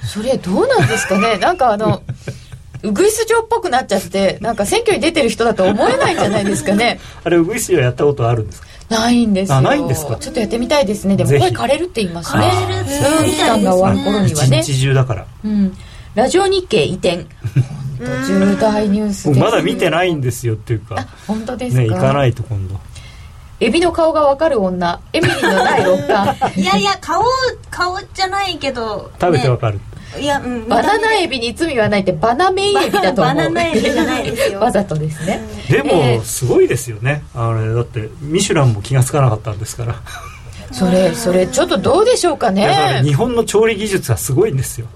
[0.05, 1.37] それどうなんですかね？
[1.37, 2.03] なんかあの
[2.83, 6.99] ウグイス嬢っぽくなっちゃってなんか選挙に出てる人だと思えないんじゃないですかね？
[7.23, 8.67] あれウグイスはやったことあるんですか？
[8.89, 9.55] ないんですよ。
[9.57, 10.15] あないんですか？
[10.17, 11.15] ちょっとやってみたいですね。
[11.15, 12.51] でも声枯れるって言いますね。
[13.25, 14.59] 期間が終わる頃にはね。
[14.59, 15.25] 一日中だから。
[15.43, 15.73] うん。
[16.13, 17.25] ラジオ日経移転。
[17.97, 21.07] 本当重大ニュースです僕まだ見てないんですよっていうか。
[21.27, 22.79] 本当ですか、ね行かないと今度。
[23.61, 24.99] エビの顔がわかる女。
[25.13, 27.23] エミリーの第6巻 いやいや顔
[27.71, 29.81] 顔じゃないけど食べてわかる、ね
[30.19, 33.33] いやうんバナナエビに罪はないってバナメイエビだと思う。
[33.33, 34.59] バナナエビじゃないですよ。
[34.61, 35.41] わざとですね。
[35.69, 37.23] でええもすごいですよね。
[37.33, 39.95] あれだってミシュランも気がつかなかったんですから。
[40.71, 44.87] それそれちょっとどうでしょうかだからね日本の調理技術はすごいんですよ。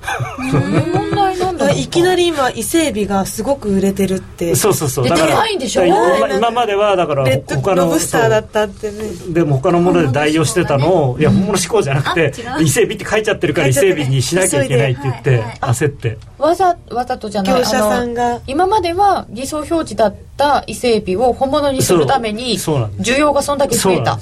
[0.52, 4.56] そういう 問題なんだろうかいきなり今伊勢海老がすごく売れてるって。
[4.56, 5.04] そうそうそう。
[5.04, 5.86] でだから高いんでしょ？
[5.86, 8.98] だから今今まではだからレッド他のロブスターだったってね。
[9.30, 16.18] でも他のもので代用してたのをいや本物志向じゃなくて伊勢海老って書いちゃってるから伊勢海老にしなきゃいけないって言って急いではいはい焦って。
[16.38, 17.60] わざわざとじゃない。
[17.60, 23.12] 業者さんあがの今までは偽装表示だった伊勢海老を本物にするためにそうそうなんです。
[23.12, 24.18] 需要がそんだけ増えた。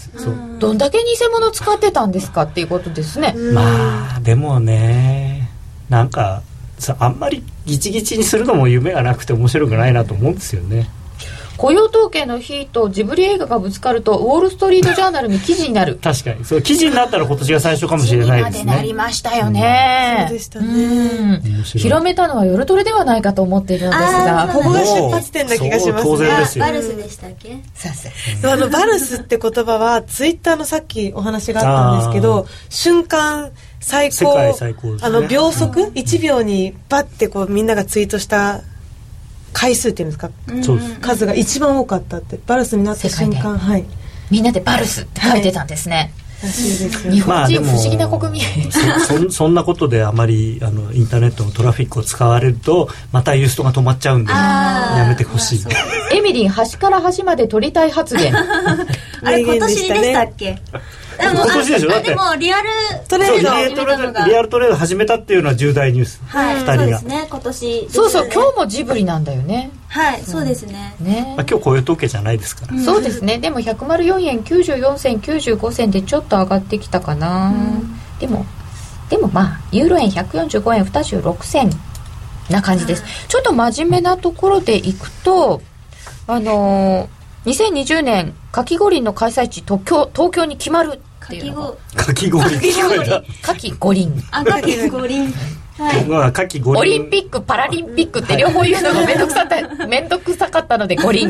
[0.60, 3.34] どんだけ偽物使ってたんですかっていうことですね。
[3.54, 5.50] まあでもね
[5.90, 6.42] なんか
[6.78, 10.90] さあんまりギチギチにするのも夢がなくて面白くないなと思うんですよね。
[11.58, 15.96] 雇用統計の日とジブリ映画がぶつかるとウォール・ストリート・ジャーナルに記事になる。
[15.96, 16.46] 確かに。
[16.46, 21.42] そう記事になったら今年が最初かもしれないです記事にまでなりねましたよね、そうでしたね。
[21.64, 26.18] 広めたのは夜トレではないかと思っているのですがここが出発点な気がしますね。
[26.28, 27.58] ですよバルスでしたっけ？
[27.74, 28.08] さす
[28.40, 34.16] でもあのバルスって言葉はツイッターのさっきお話があったんですけど瞬間最高。
[34.16, 35.08] 世界最高ですね。
[35.08, 38.62] あの秒速、1秒にバッてこうみんながツイートした
[39.54, 40.30] 回数っていうんですか、
[41.02, 43.86] 数が一番多かったってバルスになった瞬世界間はい。
[44.30, 46.12] みんなでバルスって書いてたんですね、
[46.44, 47.12] らしい。
[47.12, 48.80] 日本まあでも人不思議な国民、そ
[49.26, 55.64] そそんなことであまりあのインターネットのトラフィックを使われるとまたユーストが止まっちゃうんでやめてほしい、
[56.14, 60.62] エミリン端から端まで取りたい発言 あれ今年でねしたっけ？
[61.20, 61.90] 今年でしょ？
[61.90, 62.10] あだって。
[62.10, 62.70] でもリアル
[63.08, 66.56] トレードアルトレードリアルトレード始めたっていうのは重大ニュース、はい。
[66.56, 66.78] 二人が。
[66.78, 69.72] そうですね今年そうそう今日もジブリなんだよね。
[69.88, 70.22] はい。
[70.22, 73.38] そうですねねまあ、今日こういう統計じゃないですから、そうですね。
[73.38, 77.54] でも104円94銭95銭でちょっと上がってきたかな、
[78.20, 78.46] でも
[79.10, 81.72] でもまあユーロ円145円26銭。
[82.50, 85.62] な感じです、ちょっと真面目なところでいくと
[86.28, 92.04] あのー、2020年かき五輪の開催地東京東京に決まるっていうのが。
[92.04, 95.34] かき氷に聞こえた夏季五輪赤き五輪
[95.78, 96.80] はい。
[96.80, 101.30] オリンピックパラリンピックって両方言うのが面倒くさった 面倒くさかったので五輪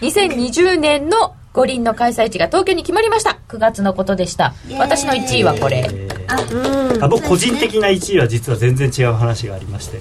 [0.00, 3.38] 2020年の五輪の開催地が東京に決まりました。
[3.48, 4.54] 9月のことでした。
[4.78, 6.08] 私の1位はこれ。
[6.28, 10.00] ああ僕個人的な1位は実は全然違う話がありまして、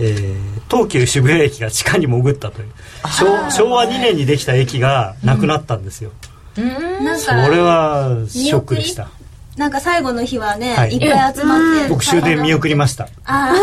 [0.00, 2.68] えー東急渋谷駅が地下に潜ったという。
[3.02, 6.12] 昭昭和2年にできた駅がなくなったんですよ、
[6.56, 9.08] なんそれかはショックでした。
[9.56, 10.94] なんか最後の日はね、はい。
[10.94, 13.08] い、っぱい集まって僕終電見送りました。
[13.24, 13.54] あ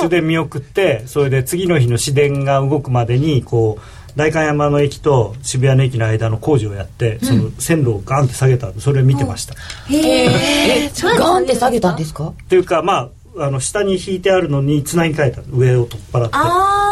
[0.00, 3.82] 終電見送ってそれで次の日の市電が動くまでにこう
[4.14, 12.28] 代官山の駅と渋谷の駅の間の工事をやって、その線路をガンって下げたそれを見てました、ーへええガンって下げたんですか？
[12.28, 15.40] っていうかまああの下に引いてあるのにつなぎ替えた。
[15.50, 16.34] 上を取っ払って。
[16.34, 16.91] ああ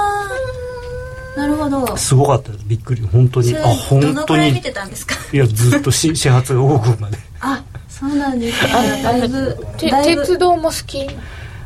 [1.40, 1.96] なるほど。
[1.96, 2.64] すごかったです。
[2.66, 3.02] びっくり。
[3.10, 3.56] 本当に。
[3.56, 5.14] あ本どのく当にらい見てたんですか？
[5.32, 7.18] いやずっとし始発が動くまで。
[7.40, 8.70] あそうなんですね。
[8.72, 11.06] あだいぶ鉄道も好き？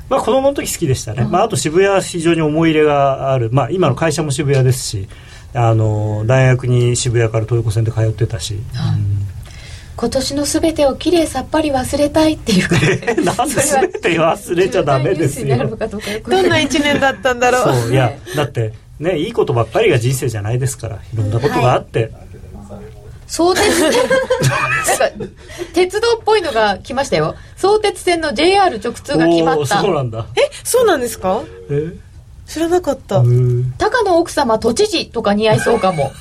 [0.08, 5.08] まあ子供の時好きでしたね、まあ、あと渋谷は非常に思い入れがある、まあ、今の会社も渋谷ですし
[5.54, 8.58] あの大学に渋谷から東横線で通ってたし、
[9.96, 12.68] 今年の全てをきれいさっぱり忘れたいっていう
[13.18, 15.56] うん なんで全て忘れちゃダメですよ。
[15.76, 22.12] かどんな一年だったんだろうそういやだってねいいことばっかりが人生じゃないですからいろんなことがあって、
[23.26, 24.04] 相鉄線なんか
[25.72, 27.35] 鉄道っぽいのが来ましたよ。
[27.57, 29.80] 相鉄線の JR 直通が決まった。
[29.80, 30.26] そうなんだ。
[30.37, 31.42] えそうなんですか？
[31.70, 31.92] え？
[32.46, 33.72] 知らなかった、うん。
[33.78, 36.12] 高野奥様都知事とか似合いそうかも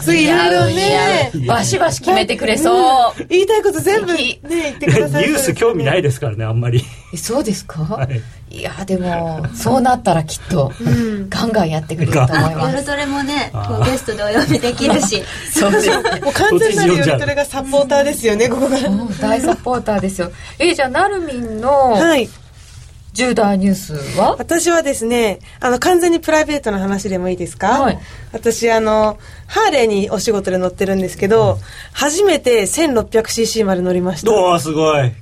[0.00, 1.30] そういろいろね。
[1.46, 3.26] バシバシ決めてくれそう。
[3.28, 6.82] 言いたいこと全部ね言ってくださいニュース興味ないですからねあんまり。
[7.12, 8.22] えそうですか、はい。
[8.50, 10.72] い、やでもそうなったらきっと、
[11.28, 12.76] ガンガンやってくれると思います。
[12.76, 15.22] 夜トレもねこうゲストでお呼びできるし。
[15.52, 15.88] そうです。
[15.88, 18.90] ね もう完全なる夜トレがサポーターですよねここが。
[18.90, 20.30] もう大サポーターですよ。
[20.58, 22.28] えじゃあなるみんのはい
[23.12, 27.98] 重大ニュースは、私はですねあの完全にプライベートな話でもいいですか、はい。
[28.32, 31.58] 私あのハーレーにお仕事で乗ってるんですけど、
[31.92, 34.32] 初めて 1600cc まで乗りました。
[34.32, 35.12] おーすごい。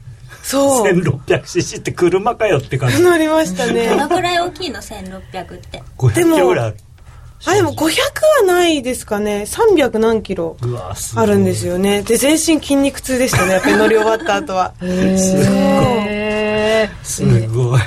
[0.43, 0.93] そう。
[0.93, 3.03] 1600cc って車かよって感じ。
[3.03, 3.89] 乗りましたね。
[3.89, 5.83] どのぐらい大きいの？1600って。
[5.99, 6.77] 500でもキロぐらいある
[7.45, 7.91] あでも500
[8.41, 9.45] はないですかね。
[9.47, 10.57] 300何キロ
[11.15, 12.03] あるんですよね。
[12.03, 13.53] で全身筋肉痛でしたね。
[13.53, 14.73] やっぱり乗り終わった後は。
[14.83, 17.81] へえすごい。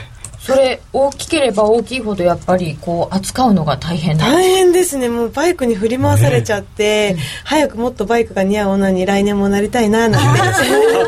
[0.49, 5.07] それ大きければ大きいほどやっぱりこう扱うのが大変だ大変ですね。
[5.07, 10.41] もうバイクに振り回されちゃって、早くもっとバイクが似合う女に来年もなりたいななんて。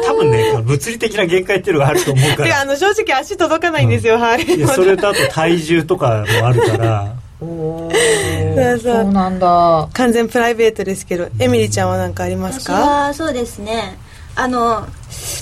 [0.05, 4.67] 多分ね物理的な限界っていうのがあると思うかであらの正直足届かないんですよ、ハーレい。
[4.67, 9.03] それとあと体重とかもあるからおそうーそう。
[9.03, 9.89] そうなんだ。
[9.93, 13.97] 完全プライベートですけどエミリちゃんは何かあります私かはそうですね。
[14.35, 14.87] あの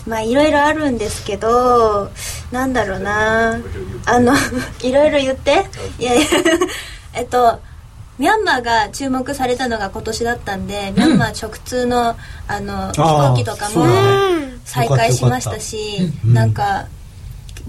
[0.07, 2.09] まあいろいろあるんですけど
[2.51, 3.59] なんだろうな。
[4.05, 4.33] あの
[4.81, 5.65] いろいろ言って。
[5.99, 6.27] いやいや。
[7.13, 7.59] えっと
[8.17, 12.17] ミャンマーが注目されたのが今年だったんで、ミャンマー直通の
[12.49, 13.85] あの飛行機とかも
[14.65, 16.88] 再開しましたしうんなんか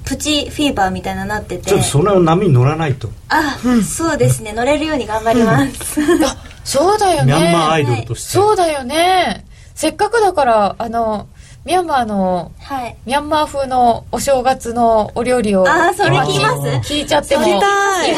[0.05, 1.65] プチフィーバーみたいなのなってて。
[1.65, 3.11] ちょっとその波に乗らないと。
[3.29, 4.53] あ、そうですね。
[4.53, 7.33] 乗れるように頑張ります、あそうだよね。
[7.33, 8.31] ミャンマーアイドルとして。
[8.31, 9.45] そうだよね。
[9.75, 11.29] せっかくだからあの
[11.67, 12.97] ミャンマーのはい。
[13.05, 16.93] ミャンマー風のお正月のお料理をあーそれ聞きます？
[16.93, 17.61] 聞いちゃっても今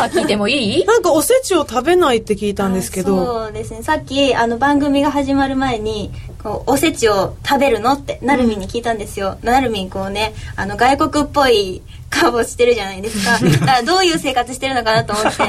[0.05, 0.85] 聞いてもいい？
[0.85, 3.24] なんかおせちを食べないって聞いたんですけど。
[3.24, 3.83] そうですね。
[3.83, 13.38] さっきあの番組が始まる前にこうおせちを食べるのってなるみんに聞いたんですよ、なるみんこうねあの外国っぽい顔してるじゃないですか。
[13.40, 15.42] だからどういう生活してるのかなと思って。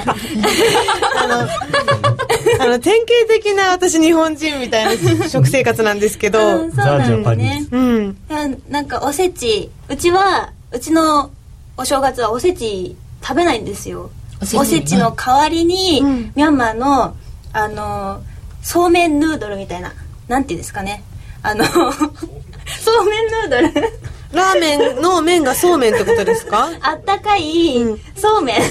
[2.60, 6.40] あの典型的な私日本人みたいな 食生活なんですけど。
[6.40, 7.68] うんそうなんですね。
[7.72, 8.18] うん。
[8.30, 11.30] いやなんかおせちうちはうちの
[11.76, 14.10] お正月はおせち食べないんですよ。
[14.42, 16.32] おせちおせちの代わりに、うん。
[16.36, 17.16] ミャンマーの
[17.52, 18.22] あの
[18.62, 19.94] そうめんヌードルみたいな
[20.28, 21.04] なんていうんですかね。
[21.42, 23.90] あの そうめんヌードル
[24.34, 26.70] ラーメンの麺がそうめんってことですか？
[26.82, 28.00] あったかいうん。
[28.16, 28.62] そうめん、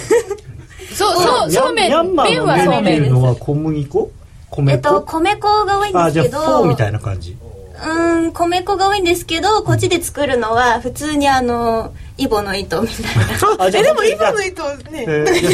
[0.95, 1.73] そうそうそう。
[1.73, 1.91] めん。
[1.91, 4.11] 麺の麺ってはそうめいうんのは小麦粉？
[4.51, 7.37] 米えっと粉米粉が多いんであじゃあすけどフォーみたいな感じ。
[7.75, 13.05] うーん米粉が多いんですけどこっちで作るのは普通にあのイボの糸みたい
[13.59, 13.67] な。
[13.69, 15.07] えでも今の糸ね。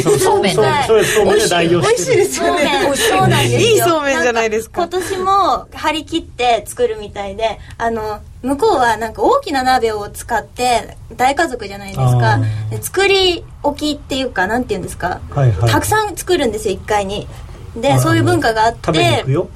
[0.03, 0.55] そうそうめん。
[0.55, 2.69] そうそれそうめんで代用美味しいですよね。
[2.95, 3.59] そうなんですよ。
[3.59, 4.85] いいそうめんじゃないですか。
[4.85, 12.39] ん今年も張り切って作るみたいであの向こうはなんか大きな鍋を使って大家族じゃないですか。
[12.81, 15.71] 作り置きっていうかなんていうんですか、はいはい。
[15.71, 17.27] たくさん作るんですよ1回に。
[17.75, 19.49] であそういう文化があって食べに行くよ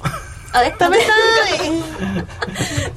[0.54, 0.70] あれ？
[0.70, 1.08] 食べたい。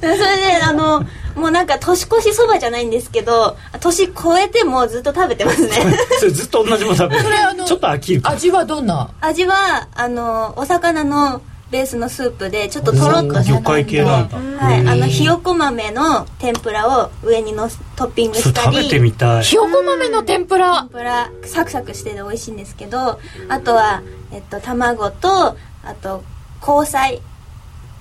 [0.00, 4.12] それであのもうなんか年越しそばじゃないんですけど年越
[4.44, 5.70] えてもずっと食べてますね。
[6.18, 7.22] それずっと同じもの食べる。
[7.22, 8.22] それあのちょっと飽きる。
[8.22, 9.10] か味はどんな？
[9.20, 14.38] 味はあのお魚のベースのスープでちょっととろっと魚介系なんだ。
[14.38, 18.76] はい、あのひよこ豆の天ぷらを上にのすトッピングしたり。
[18.78, 19.42] 食べてみたい。
[19.42, 20.82] ひよこ豆の天ぷら？
[20.82, 26.22] 天ぷらサクサクしてて美味しいんですけどあとは、えっと、卵とあと
[26.60, 27.20] 香菜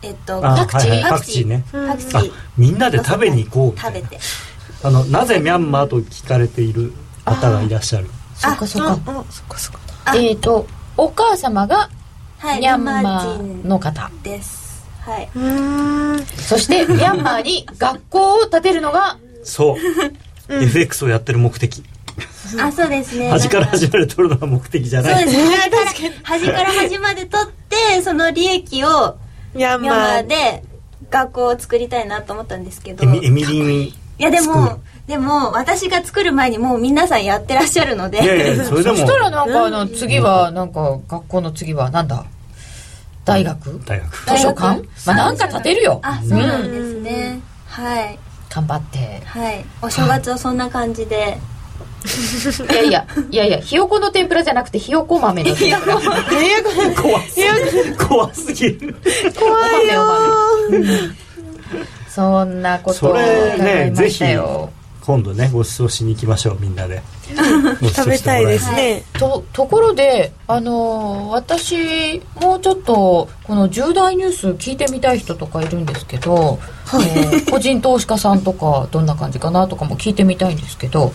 [0.02, 1.48] えっとあパクチーはいはいパクチー。
[1.48, 4.20] ねあパクチーみんなで食べに行こう食べて。
[4.84, 6.94] あのなぜミャンマーと聞かれている
[7.26, 8.10] 方がいらっしゃる？
[8.36, 8.92] そっかそっか。
[9.12, 9.80] あそっかそっか。
[10.06, 10.16] あ。
[10.16, 11.90] えっとお母様が
[12.38, 14.10] はいミャンマミーの方。
[14.24, 14.86] です。
[15.02, 15.30] はい。
[15.36, 16.26] うーん。
[16.26, 19.76] そして ミャンマーに学校を建てるのがそ
[20.50, 20.54] う。
[20.54, 21.84] FX をやってる目的。
[22.62, 23.30] あそうですね。
[23.30, 25.24] 端から端まで取るのが目的じゃない。
[25.26, 25.56] そうですね。
[26.24, 29.18] 端から端まで取って その利益を
[29.58, 30.64] ミャンママーーで
[31.10, 33.04] 学校を作りたいなと思ったんですけど。
[33.04, 38.24] エミエミリンいやでもでも私が作る前にもう皆さんやってらっしゃるので。
[38.24, 38.96] いやいやそれでも。
[38.98, 42.26] そしたらなんかあの次はなんか学校の次はなんだ？
[43.26, 43.80] 大学？
[43.86, 44.18] 大学。
[44.26, 44.84] 図書館？
[45.06, 46.00] まあなんか建てるよ。
[46.02, 48.20] あそうなんですね、はい。
[48.50, 49.22] 頑張って。
[49.26, 49.66] はい。
[49.82, 51.16] お正月はそんな感じで。
[51.16, 51.57] い
[52.74, 55.96] やいやいやいやひよこの天ぷらじゃなくてひよこ豆の天ぷら
[56.96, 57.96] 怖すぎる。
[58.08, 58.96] 怖すぎる
[59.38, 60.04] 怖いよ
[62.10, 63.24] そんなことをそれ
[63.58, 64.72] ね伺いましたよ
[65.08, 67.02] 今度ねご馳走しに行きましょうみんなで。
[67.96, 76.60] 食べたいですね、とところであのー私もうちょっとこの重大ニュース聞いてみたい人とかいるんですけど、
[76.94, 81.14] えー個人投資家さんとかどんな感じかなとかも聞いてみたいんですけど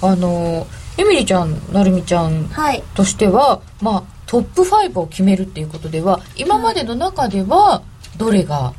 [0.00, 2.82] あのーエミリちゃんなるみちゃんはい。
[2.94, 7.82] としては、まあ、トップ5を決めるっていうことでは今までの中では
[8.16, 8.72] どれが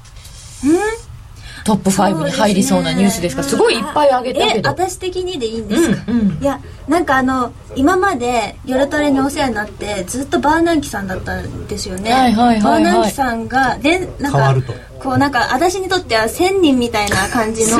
[1.65, 6.37] トップ5に入りそうなニュースですかすごいいっぱいあげたえけど私的にでいいんですか、うんうん。
[6.41, 12.83] いやなんかあの今まで夜トレにお世話になってずっとバーナンキさんだったんですよね、はいはいはいはい。
[12.83, 14.73] バーナンキさんがでなんか変わると。
[14.99, 17.77] こうなんか私にとっては仙人みたいな感じの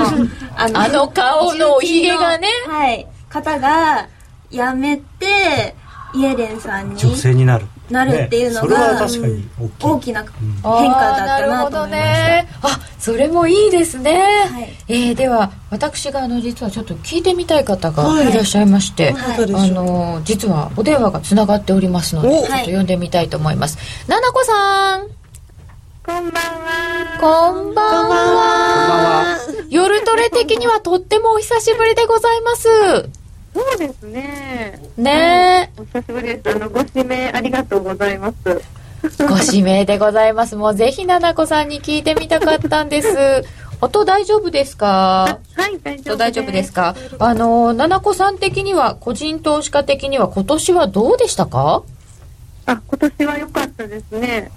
[0.56, 2.48] ああの顔のおひげがね。
[2.68, 4.08] はい方が
[4.50, 5.76] 辞めて
[6.16, 6.98] イエレンさんに。
[6.98, 9.84] 女性になるなるっていうのがね大きい。
[9.84, 14.76] 大きな変化だったなとるほど思いました、ねあそれもいいですね、はい。
[14.88, 18.30] えーでは私があの実はちょっと聞いてみたい方がはい。
[18.30, 19.44] いらっしゃいまして、はい。
[19.54, 23.78] あの実はお電話がつながっておりますのでちょおっと呼んでみたいと思います、
[24.08, 25.08] ななこさん。
[26.04, 27.18] こんばんは。
[27.20, 29.38] こんばんは。
[29.70, 32.68] 夜トレ的にはとってもお久しぶりでございます
[33.56, 34.80] そうですね。
[34.98, 36.56] ねお久しぶりです。
[36.56, 38.36] あの、ご指名ありがとうございます。
[38.50, 38.60] え
[39.30, 43.44] ご指名でございますもうぜひななこさんに聞いてみたかったんです
[43.80, 45.38] 音大丈夫ですか？
[45.56, 46.18] はい、大丈夫です。
[46.18, 46.96] 大丈夫ですか？
[47.20, 51.84] あの七子さん的には個人投資家的には今年はどうでしたか？
[52.66, 54.50] あ、今年は良かったですね。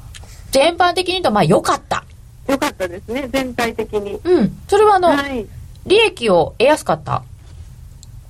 [0.51, 2.05] 全般的に言うとまあ良かった
[2.49, 4.19] 良かったですね、全体的に。
[4.25, 5.45] うんそれはあの、はい。
[5.87, 7.23] 利益を得やすかった？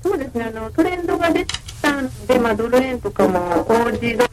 [0.03, 1.44] そうですね、あの、トレンドが出
[1.82, 4.28] たんで、まあ、ドル円とかも、OG ドルとかも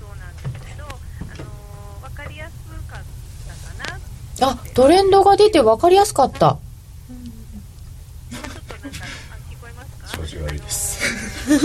[0.00, 2.52] そうなんですけど、あの、わかりやす
[2.90, 3.02] かっ
[3.46, 3.54] た
[3.86, 4.50] かな。
[4.50, 6.38] あトレンドが出て分かりやすかった。
[6.38, 6.58] ちょっ
[8.80, 10.18] となんか、あ、聞こえますか？
[10.18, 11.00] 調子が悪いです。
[11.46, 11.60] あの、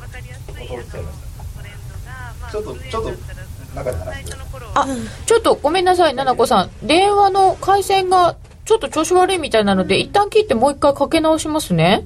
[0.00, 3.40] わかりやすい、あの、トレンドが、まあ、ちょっとドル円ちょっとだったら
[3.84, 4.66] 中で話最初の頃。
[4.74, 4.86] あ
[5.26, 6.70] ちょっとごめんなさい七子さん。
[6.86, 8.36] 電話の回線が
[8.70, 12.04] ちょっと調子悪いみたいなので一旦切ってもう一回かけ直しますね。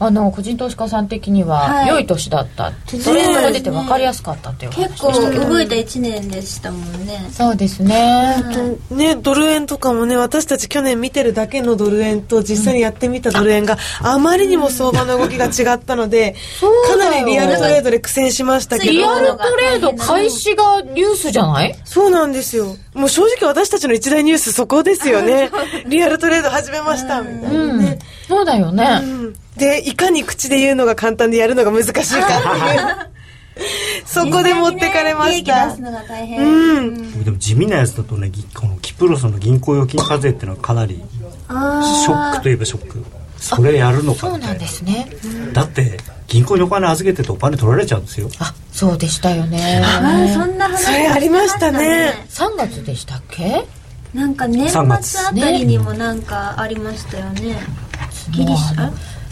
[0.00, 1.88] あの個人投資家さん的にははい。
[1.88, 2.72] 良い年だった、
[3.04, 7.28] トレンドが出て分かりやすかったっていうお話で結構動いた1年でしたもんね。
[7.32, 8.36] そうですね、
[8.90, 16.36] ね、ドル円とかもね私たち去年見てるだけのドル円と実際にやってみたドル円があまりにも相場の動きが違ったので
[16.94, 17.10] うだよ。
[17.10, 18.92] なりリアルトレードで苦戦しましたけど。
[18.92, 21.74] リアルトレード開始がニュースじゃない？
[21.84, 22.76] そうなんですよ。
[22.94, 25.50] もう正直私たちの一大ニュースそこですよね。
[25.86, 32.20] リアルトレード始めましたみたいなね、そうだよね、うんでいかに口で言うのが簡単でやるのが難しいかってい
[32.78, 33.08] う。
[34.06, 37.24] そこで持ってかれま利益した出すのが大変、うん。
[37.24, 41.02] でも地味なやつだとねぎこのキプロスの銀行預金課税っていうのはかなり
[41.48, 43.04] あショックといえばショック。
[43.40, 45.08] それやるのかそうないんですね。
[45.52, 45.98] だって
[46.28, 48.28] 銀行にお金預けててお金取られちゃうんですよ。
[48.38, 49.82] あそうでしたよね。
[49.84, 50.84] あーそんな話。
[50.84, 52.26] それありましたね。
[52.30, 53.64] 3月でしたっけ？
[54.14, 57.58] なんか年末あたりにもなんかありましたよね。
[58.30, 58.90] ギリシャ？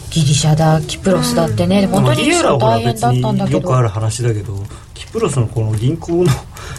[0.09, 3.59] ギリシャだキプロスだってね、本当にユーロ大変だったんだけど。
[3.59, 4.55] よくある話だけど
[4.93, 6.31] キプロスのこの銀行の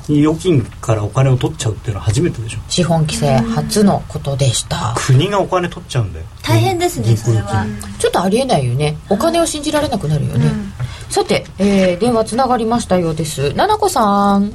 [0.09, 2.59] に預金からお金を取っちゃうっていうのは初めてでしょ。
[2.69, 4.95] 資本規制初のことでした。
[4.97, 6.27] 国がお金取っちゃうんだよ。
[6.43, 7.67] 大変ですねそれは。
[7.99, 8.97] ちょっとありえないよね。
[9.09, 10.51] お金を信じられなくなるよね、
[11.11, 13.53] さて、えー電話つながりましたようです。
[13.53, 14.51] ななこさん。
[14.51, 14.55] 大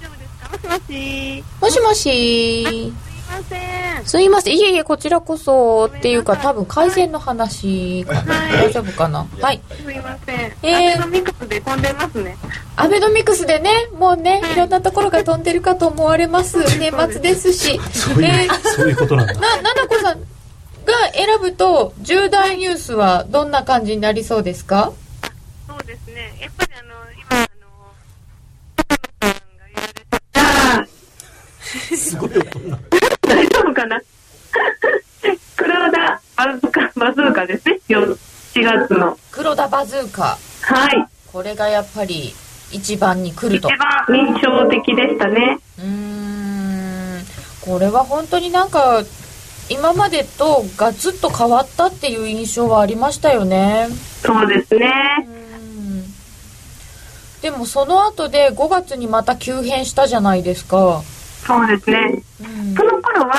[0.00, 1.44] 丈夫ですかもしもし。
[1.60, 2.92] もしもし
[3.26, 4.06] ません。
[4.06, 4.56] すいません。
[4.56, 8.52] いえいえこちらこそっていうか多分回線の話かな。
[8.52, 9.26] 大丈夫かな？
[9.40, 9.60] はい。
[9.70, 10.38] すいません。
[10.62, 10.94] えー。
[10.94, 12.36] アベノミクスで混んでますね。
[12.76, 14.56] アベノミクスでねもうねい。
[14.56, 16.58] ろんなところが飛んでるかと思われます。
[16.78, 17.80] 年末ですし。
[17.92, 19.34] そういう、えーそういうことなんだ。
[19.34, 20.26] な、ななこさんが
[21.14, 24.92] 選ぶと重大ニュースはどんな感じになりそうですか？
[25.66, 26.32] そうですね。
[26.40, 27.66] やっぱりあの、今、あの、
[28.76, 30.06] 高野さんが言われて
[31.90, 32.76] た、すごい音にな
[33.88, 34.00] かな
[35.56, 37.80] 黒田バズーカ、バズーカですね。
[37.88, 38.18] 4
[38.54, 39.18] 4月の。
[39.30, 41.06] 黒田バズーカはい。
[41.32, 42.34] これがやっぱり
[42.72, 45.58] 一番に来ると一番印象的でしたね。
[45.78, 47.24] うーん
[47.60, 49.02] これは本当になんか
[49.68, 53.88] 今までとガツッと変わったっていう印象はありましたよね
[54.22, 54.92] そうですね。
[55.28, 55.46] うん
[57.42, 61.02] でもその後で5月にまた急変したじゃないですか、
[61.46, 62.22] そうですね。
[62.40, 63.38] うんその頃は、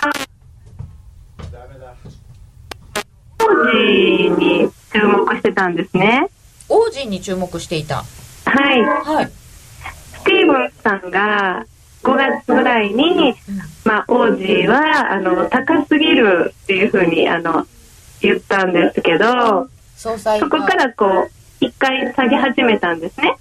[3.48, 6.28] 当時に注目してたんですね。
[6.68, 8.04] オージーに注目していた
[8.45, 8.82] はい。
[8.82, 11.66] はいスティーブンさんが、
[12.04, 13.34] 5月ぐらいに、
[13.86, 17.66] まあ、王子はあの高すぎるっていうふうにあの
[18.22, 23.38] 言ったんですけどそこからこう一回下げ始めたんですね。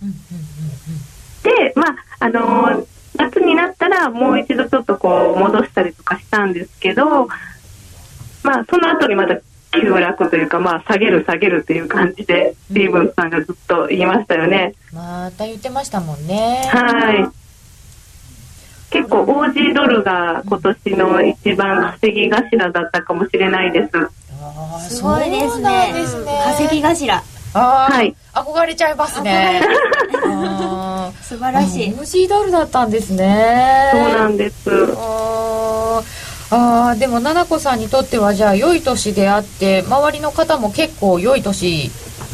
[1.42, 2.86] で、まあ、あのー
[3.16, 9.40] 夏になったらもう一度ちょっとこう戻したりとかしたんですけど、まあ、その後にまた
[9.80, 14.74] 急落というか、まあ、下げる下げるという感じで、スティーブンスさんがずっと言いましたよね。
[14.92, 16.62] うんまた言ってましたもんね。
[16.72, 17.28] はい。
[18.90, 23.90] 結構、オージードルが今年の一番稼ぎ頭だったかもしれないです。
[24.40, 25.92] あーすごいですね。
[26.06, 26.40] すね。
[26.44, 27.22] 稼ぎ頭。
[27.52, 28.14] あーはい。
[28.32, 29.60] 憧れちゃいますね。
[31.22, 31.92] 素晴らしい。
[31.92, 33.90] オージードルだったんですね。
[33.92, 34.70] そうなんです。
[36.50, 41.90] あでも奈々子さんにとってはじゃあ良い年であって周りの方も結構良い年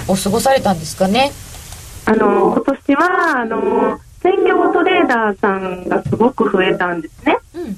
[0.09, 1.33] を過ごされたんですかね？
[2.05, 7.39] あの、今年は、あの、専業トレーダーさんがすごく増えたんですね。
[7.55, 7.73] うんうんうん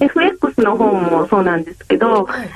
[0.00, 2.48] FX の方もそうなんですけど、はい。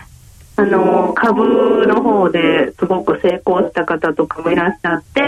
[0.57, 5.23] あの、株の方ですごく成功した方とかもいらっしゃって、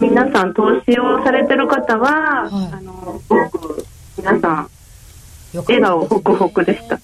[0.00, 2.72] 皆さん投資をされてる方は、はい。
[2.72, 3.84] あの、すごく
[4.16, 4.68] 皆さん、
[5.62, 6.98] 笑顔ホクホクでした。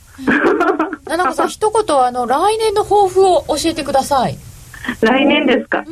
[1.05, 4.39] 奈々子さん一言あの来年の抱負を教えてください
[5.01, 5.87] 来年ですか、ん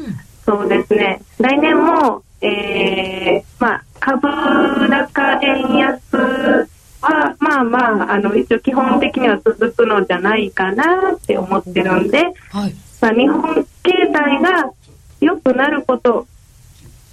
[0.49, 1.21] そうですね。
[1.39, 4.27] 来年も、えー、まあ、株
[4.89, 6.01] 高円安
[7.03, 14.73] は、まあまあ、あの、一応基本的には続くのじゃないかなって思ってるんで、はいまあ、日本経済が
[15.21, 16.27] 良くなること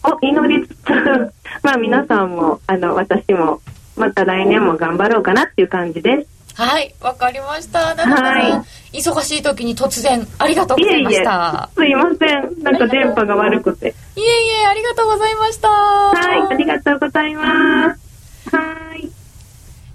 [0.04, 0.90] を祈りつつ、
[1.62, 3.60] まあ皆さんも、あの、私も、
[3.96, 6.36] また来年も頑張ろうかなっていう感じです。
[6.56, 12.64] はいわかりました奈々子さん、は忙しい時に突然ありがとういえいえございました、すいません。
[12.64, 13.94] なんか電波が悪くて。
[14.16, 14.28] いえい
[14.64, 18.56] えありがとうございましたはい、ありがとうございます。
[18.56, 18.85] はい。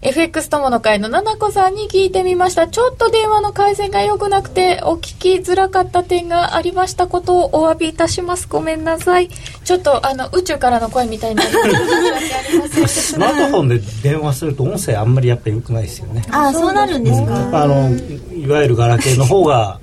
[0.02, 2.66] FX 友の会のななこさんに聞いてみました。
[2.66, 8.48] ちょっと電話の回線が良くなくてお聞きづらかった点がありましたことをお詫びいたします。
[8.48, 9.28] ごめんなさい。
[9.28, 11.42] ちょっとあの宇宙からの声みたいにな
[12.88, 16.24] スマートフォンで電話すると音声あんまりやっぱり良くないですよね。
[16.30, 17.62] ああそうなるんですか。
[17.62, 17.90] あの
[18.34, 19.80] いわゆるガラケーの方が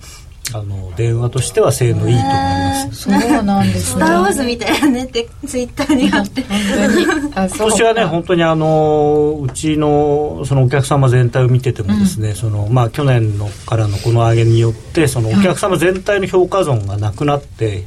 [0.53, 3.03] あの電話としては性能いいと思います。
[3.03, 3.79] そうなんですね。
[3.79, 6.41] スター・ウォーズみたいなねってツイッターにあって。
[6.43, 7.33] 本当に。
[7.35, 7.67] あそう。
[7.67, 17.83] 今年はね本当にあのうちのそのお客様全体を見ててもですね、そのまあ去年のからのこの上げによってそのお客様全体の評価損がなくなって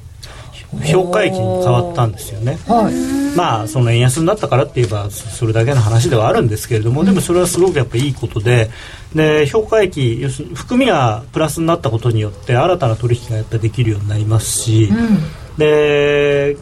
[0.85, 2.59] 評価益に変わったんですよね。
[2.67, 3.37] はい。
[3.37, 8.71] まあその円安になったからって言えばそそれだけの話ではあるんですけれどもでもそれはすごくやっぱりいいことで
[9.15, 14.89] で評価益要するに含みがプラスになったことによって新たな取引がやっぱりできるようになりますし、
[15.59, 16.57] で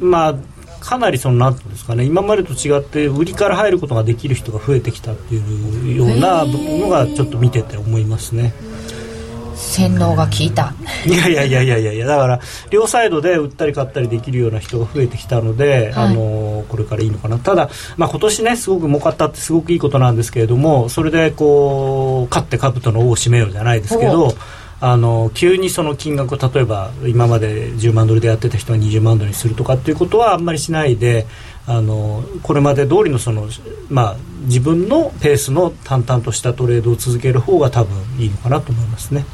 [0.00, 0.34] まあ
[0.80, 8.54] かなりそのなんていうんですかね今までと違って売りから入ることができる人が増えてきたっていうようなのがちょっと見てて思いますね。
[9.60, 10.72] 洗脳が効いた。
[11.06, 12.40] いやいやいやいやいやだから
[12.70, 16.08] 両サイドで売ったり買ったりできるような人が増えてきたので、はい。
[16.10, 17.38] あのこれからいいのかな。
[17.38, 24.34] ただ、まあ、今年ねすごく儲かったってすごくいいことなんですけれどもそれでこう勝って兜の尾を締めようじゃないですけど
[24.80, 31.26] あの急にその金額を例えば今まで10万ドルでやってた人が20万ドルにするとかっていうことはあんまりしないで
[31.66, 33.48] あのこれまで通りのその、
[33.90, 39.24] まあ、自分のペースの淡々としたトレードを続ける方が多分いいのかなと思いますね。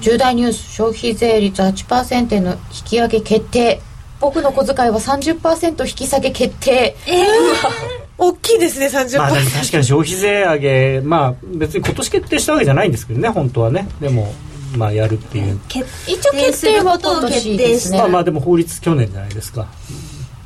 [0.00, 3.80] 重大ニュース消費税率8%への引き上げ決定
[4.20, 6.96] 僕の小遣いは30%引き下げ決定
[8.18, 9.42] 大きいですね30%、まあ確
[9.72, 13.88] かに消費税上げ、まあ別に今年決定したわけじゃないんですけどね、本当はね。
[14.00, 14.32] でも、
[14.76, 15.58] まあやるっていう。
[15.66, 19.66] 決一応決定は今年ですねまあまあでも法律去年じゃないですか。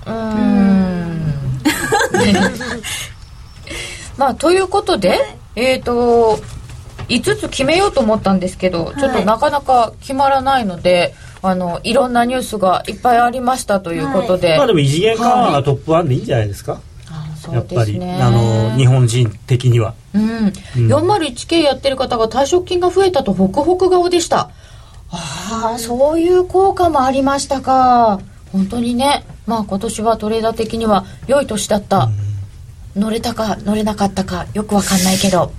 [0.06, 1.06] うーん
[4.16, 5.18] まあということで、
[5.56, 6.38] えっ、と
[7.08, 16.80] 5つ決めようと思ったんですけど、ちょっとなかなか決まらないのであのいろんなニュースがいっぱいありましたということで、まあでも異次元緩和がトップ1でいいんじゃないですか？
[17.10, 19.94] あそうやっぱり、ですねあの、日本人的には。
[20.14, 20.52] うん、
[20.88, 24.50] 401K やってる方が退職金が増えたとホクホク顔でした。
[25.10, 28.18] ああそういう効果もありましたか。
[28.52, 29.24] 本当にね。
[29.46, 32.08] まあ今年はトレーダー的には良い年だった、
[32.96, 35.52] 乗れたか乗れなかったかよくわかんないけど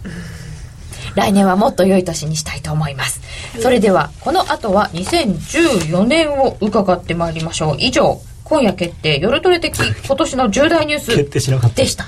[1.15, 3.21] 来年はもっと良い年にしたいと思います。
[3.59, 7.77] それではこの後は2014年を伺ってまいりましょう。
[7.79, 9.75] 以上今夜決定夜トレ的
[10.05, 11.75] 今年の重大ニュー決定しなかった。
[11.75, 12.05] スでした。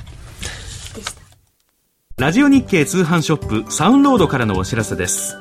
[2.17, 5.37] ラジオ日経通販ショップサウンロードからのお知らせです。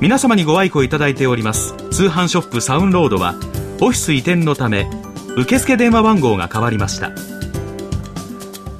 [0.00, 1.74] 皆様にご愛顧いただいております。
[1.90, 3.34] 通販ショップサウンロードは
[3.80, 4.88] オフィス移転のため
[5.36, 7.10] 受付電話番号が変わりました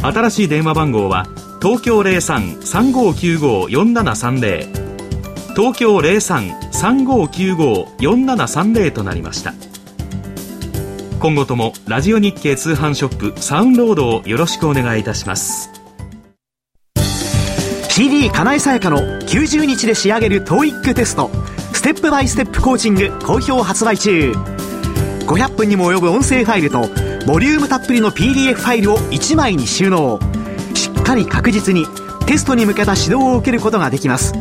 [0.02, 1.26] 新しい電話番号は
[1.60, 4.86] 東京03-3595-4730
[5.56, 9.54] 東京03-3595-4730となりました。
[11.18, 15.70] 今後ともラジオ日経通販ショップサウンロードをよろしくお願いいたします。
[17.88, 21.30] CD 金井さやかの90日で仕上げる TOEIC テスト。
[21.72, 24.34] ステップバイステップコーチング好評発売中。
[25.26, 26.90] 500分にも及ぶ音声ファイルと
[27.26, 30.20] ボリュームたっぷりの PDF ファイルを1枚に収納。
[30.74, 31.86] しっかり確実に
[32.24, 34.32] テストに向けた指導を受けることができます。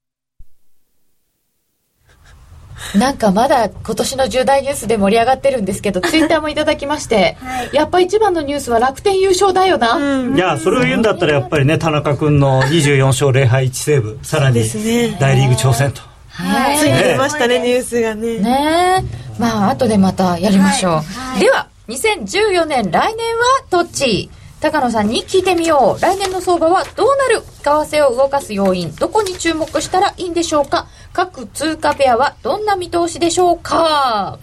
[2.99, 7.36] なんかまだ今年の重大ニュースで盛り上がってるんですけどツイッターもいただきまして、
[7.72, 9.99] やっぱ一番のニュースは楽天優勝だよな、
[10.34, 15.16] いやそれを言うんだったらやっぱりね田中君の24勝0敗1セーブさらにですね。
[15.20, 16.03] 大リーグ挑戦と。
[16.28, 16.78] はい。
[16.78, 18.38] ついに出ましたねニュースがね。
[18.38, 19.05] ね。
[19.05, 21.03] えまあ後でまたやりましょ
[21.36, 24.30] う、では2014年来年はどっち？
[24.67, 26.03] 高野さんに聞いてみよう。
[26.03, 28.93] 来年の相場はどうなる為替を動かす要因。
[28.97, 30.89] どこに注目したらいいんでしょうか。
[31.12, 34.41] 各通貨ペアはどんな見通しでしょうか。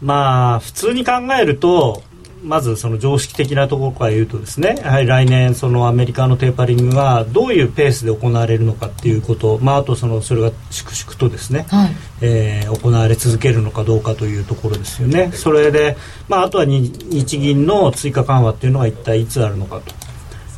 [0.00, 2.04] まあ普通に考えると
[2.48, 11.90] まずその常識的なところから言うとですねやはり来年そのアメリカのテーパリングがどういうペースで行われるのかっていうこと、まあ、あとそのそれが粛々とですね、はい。
[12.22, 15.30] えー行われ続けるのかどうかというところですよね。
[15.32, 15.96] それで、
[16.28, 19.94] まあ、あとはに日銀の追加緩和っていうのが一体いつあるのかと、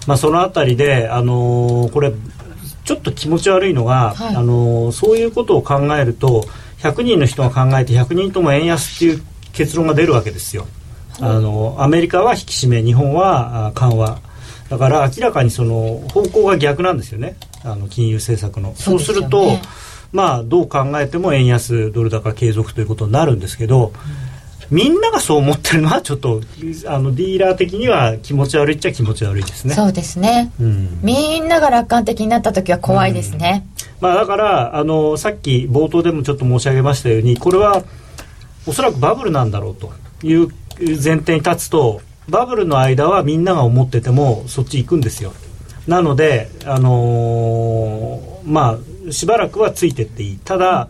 [0.07, 2.13] まあ、そのあたりで、あのーこれ
[2.85, 4.37] ちょっと気持ち悪いのが、はい。
[4.37, 6.45] あのーそういうことを考えると
[6.79, 9.23] 100人の人が考えて100人とも円安っていう
[9.53, 10.67] 結論が出るわけですよ。
[11.21, 14.21] あのアメリカは引き締め日本はあ緩和。
[14.69, 17.37] だから明らかにその方向が逆なんですよね。
[17.65, 18.75] あの金融政策の。
[18.77, 19.59] そうすると
[20.13, 23.93] まあどう考えても円安ドル高継続ということになるんですけど、
[24.71, 26.41] みんながそう思ってるのはちょっと
[26.87, 29.75] あのディーラー的には気持ち悪いっちゃ気持ち悪いですね。
[29.75, 30.53] そうですね。
[30.61, 31.01] うん。
[31.03, 33.67] みんなが楽観的になった時は怖いですね、
[34.01, 37.83] まあ、だからあのさっき冒頭でもちょっと申し上げましたようにこれは
[38.67, 39.93] おそらくバブルなんだろうと
[40.23, 40.49] いう
[40.81, 45.33] 前提に立つとバブルの間はみんなが思っててもそっち行くんですよ。
[45.87, 48.79] なので、あのーま
[49.09, 50.39] あ、しばらくはついてっていい。
[50.39, 50.89] ただ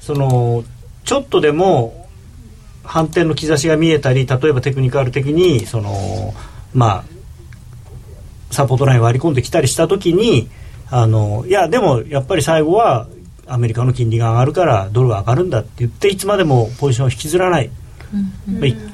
[0.00, 0.64] その
[1.04, 2.08] ちょっとでも
[2.84, 6.34] 反転の兆しが見えたり例えばテクニカル的にその
[6.74, 7.04] まあ
[8.50, 10.48] サポートライン割り込んできたりした時に
[10.90, 13.06] あのいやでもやっぱり最後は
[13.46, 17.70] アメリカの金利が上がるからドルが上がるんだって言っていつまでもポジションを引きずらない、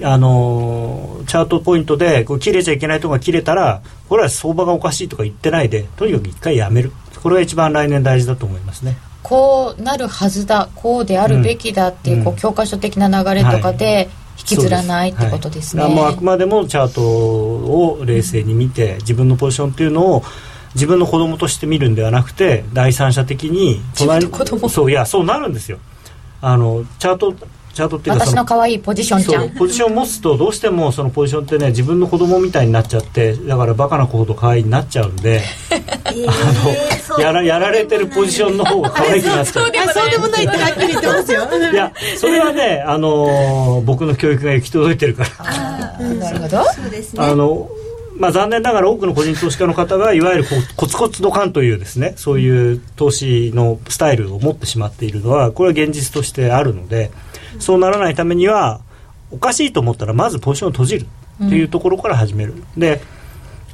[0.02, 6.92] あのチャートポイントでこう切れちゃいけないとこが切れたらこれは相場がおかしいとか言ってないでとにかく一回やめる。
[7.22, 8.96] これが一番来年大事だと思いますね。
[9.22, 12.24] こうなるはずだこうであるべきだっていう,、うん。
[12.24, 14.08] こう教科書的な流れとかで
[14.38, 15.94] 引きずらないってことですね、はい。
[15.94, 20.22] もうあくまでもチャートを冷静に見て、自分のポジションっていうのを
[20.74, 24.68] 自分の子供として見るんではなくて第三者的に隣自分の子供。
[24.68, 25.78] そういやそうなるんですよ。
[26.42, 27.34] あのチャート
[27.76, 29.50] チャートっていうかそ私の可愛いポジションちゃん。
[29.50, 35.42] ポジションを持つとどうしてもそのポジションってね自分の子供みたいになっちゃってだからバカな子ほど可愛いになっちゃうんで
[36.06, 36.12] あ
[37.14, 39.66] のやらやられてるポジションの方が可愛くなっちゃう。
[39.66, 41.42] あそうでもないってはっきり言ってますよ。
[41.72, 46.08] いやそれはねあの僕の教育が行き届いてるから。
[46.14, 46.64] なるほど。
[46.72, 47.22] そうですね。
[47.22, 47.68] あの
[48.18, 57.10] まあ、残念ながら多くの個人投資家の方がいわゆるこうコツコツドカンというですねそういう投資のスタイルを持ってしまっているのはこれは現実としてあるので
[57.60, 58.80] そうならないためには
[59.30, 61.06] おかしいと思ったらまずポジションを閉じる
[61.44, 63.00] っていうところから始める、で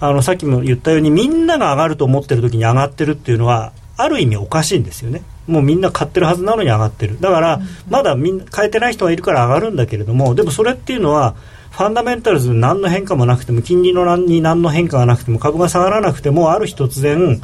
[0.01, 5.23] あのさっきも言ったようにみんなが上がると思ってる時に上がってるっていうのはある意味おかしいんですよね。
[5.47, 7.21] もうみんな買ってるはずなのに上がってる。
[7.21, 11.37] だからまだみんな買えてない人がいるから上がるんだけれどもでもそれっていうのは
[11.71, 17.41] ファンダメンタルズに何の変化もなくても金利の何に何の変化がなくても株が下がらなくてもある日突然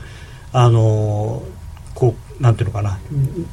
[0.52, 1.57] あのー
[2.40, 2.98] なんていうのかな。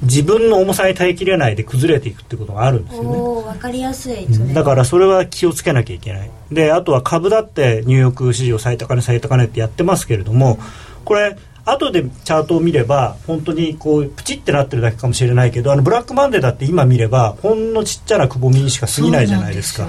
[0.03, 3.45] 自分の重さに耐えきれないで崩れていくってことがあるんですよね。
[3.65, 4.27] かりやすい。
[4.53, 6.29] だからそれは気をつけなきゃいけない。
[6.51, 10.59] であとは株だってニューヨーク市場最高値最高値ってやってますけれども
[11.03, 19.87] これ後でチャートを見れば本当にこうプチってなってるだけかもしれないけどあのブラックマンデーだって今見ればほんのちっちゃなくぼみにしか過ぎないじゃないですか。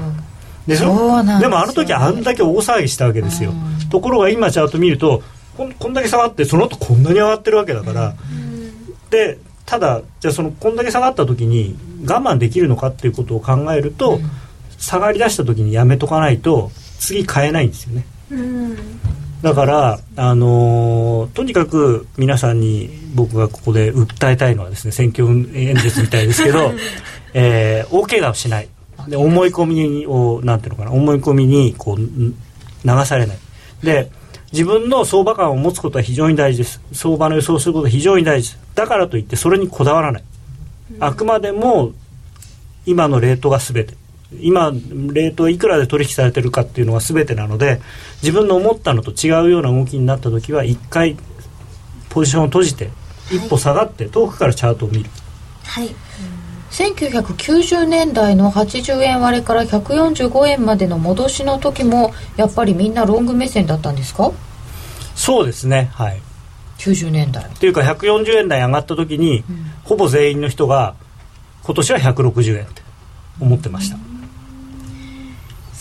[0.67, 3.53] でででもあの時あんだけ大騒ぎしたわけですよ
[3.89, 5.23] ところが今チャート見ると
[5.57, 8.15] こんこんだけ下がってその後こんなに上がってるわけだから
[9.11, 11.77] でただじゃあそのこんだけ下がった時に
[12.07, 14.21] 我慢できるのかっていうことを考えると、
[14.79, 18.07] 下がり出した時にやめとかないと次買えないんですよね。
[18.31, 18.77] うん。
[19.43, 26.73] だから、あのーとにかく皆さんに僕がここで訴えたいのはですね選挙演説みたいですけど、
[27.35, 28.69] えー大怪我をしない。
[29.09, 32.35] で思い込みをなんていうのかな思い込みにこうん
[32.85, 33.39] 流されない。
[33.83, 34.11] で
[34.53, 36.81] 自分の相場感を持つことは非常に大事です。
[36.93, 38.55] 相場の予想をすることは非常に大事。
[38.55, 40.25] ですだからといってそれにこだわらない。
[41.01, 41.93] あくまでも
[42.85, 43.95] 今のレートが全て。
[44.41, 47.81] 今レートいくらで取引されてるかっていうのが全てなので
[48.23, 51.17] 自分の思ったのと違うような動きになった時は一回
[52.11, 52.91] ポジションを閉じて
[53.31, 55.11] 一歩下がって遠くからチャートを見る。
[55.65, 55.95] はい
[56.71, 64.33] 1990年代の80円割れから145円までの戻しの時もやっぱりみんなロング目線だったんですか？
[65.15, 65.91] そうですね。
[65.95, 66.21] はい。
[66.79, 67.71] 90年代ってい。
[67.71, 69.45] うか140円台上がった時に、
[69.85, 70.95] ほぼ全員の人が
[71.65, 72.83] 今年は160円って
[73.41, 73.97] 思ってました、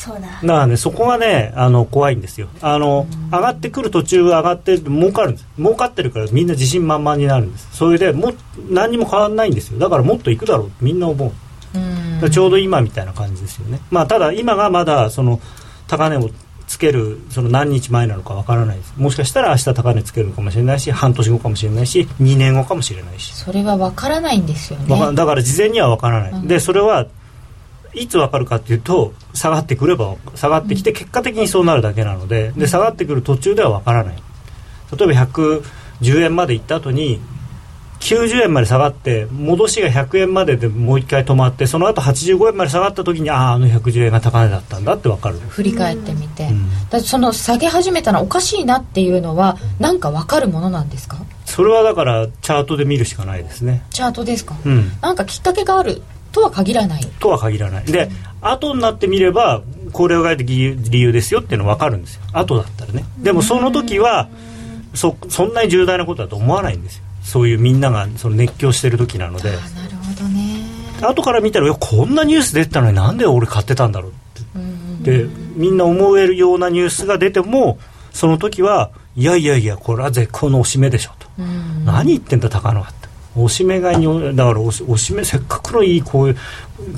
[0.05, 0.27] そうだ。
[0.27, 2.47] だからねそこがねあの怖いんですよ。
[2.61, 5.47] あの、上がってくる途中上がって儲かるんです。
[5.57, 7.69] 儲かってるからみんな自信満々になるんです。
[7.73, 8.35] それでもう
[8.69, 9.79] 何にも変わらないんですよ。
[9.79, 10.71] だからもっといくだろう。
[10.79, 11.31] みんな思う。
[11.73, 13.79] だからちょうど今みたいな感じですよね。
[13.89, 15.39] まあただ今がまだその
[15.87, 16.29] 高値を
[16.67, 18.93] つけるその何日前なのかわからないです。
[18.97, 23.33] もしかしたら明日高値つけるのかもしれないし半年後かもしれないし2年後かもしれないし。
[23.33, 25.15] それは分からないんですよね。
[25.15, 26.47] だから事前には分からない、うん。
[26.47, 27.05] でそれは
[27.95, 34.15] いつ分かるかっていうと下がってくれば下がってきて結果的にそうなるだけなのでで下がってくる途中では分からない。
[34.15, 37.19] 例えば110円まで行った後に
[37.99, 46.69] 90円まで下がって戻しが100円まででもう一回止まってその後85円まで下がった時にあああの110円が高値だったんだって分かる、振り返ってみて、うん。
[46.89, 51.17] だその下げ始めたのおかしいなっていうのはなんか分かるものなんですか？
[51.45, 53.83] それはだからチャートで見るしかないですね。
[53.89, 54.91] チャートですか、うん。
[55.01, 56.03] なんかきっかけがある
[56.35, 57.07] とは限らない。
[57.19, 57.85] とは限らない。
[57.85, 58.09] で
[58.41, 59.63] 後になってみれば
[59.93, 62.21] これを書いて理由理由ですよっていうの分かるんですよ。
[62.33, 63.05] 後だったらね。
[63.19, 64.27] でもその時は
[64.93, 67.03] そそんなに重大なことだと思わないんですよ。
[67.23, 69.49] そういうみんながその熱狂してる時なので。
[69.49, 69.61] あなる
[69.95, 70.59] ほどね。
[71.01, 75.19] 後から見たらこんなニュース出てたのになんで俺買ってたんだろうって。
[75.19, 75.25] で
[75.55, 77.77] みんな思えるようなニュースが出ても
[78.11, 81.27] その時はいやいやいやこれは絶好のおしめでしょと、
[81.85, 83.04] 何言ってんだ高野はって
[83.37, 86.37] おしめ買いにだからおしおしめせっかくのいいこういう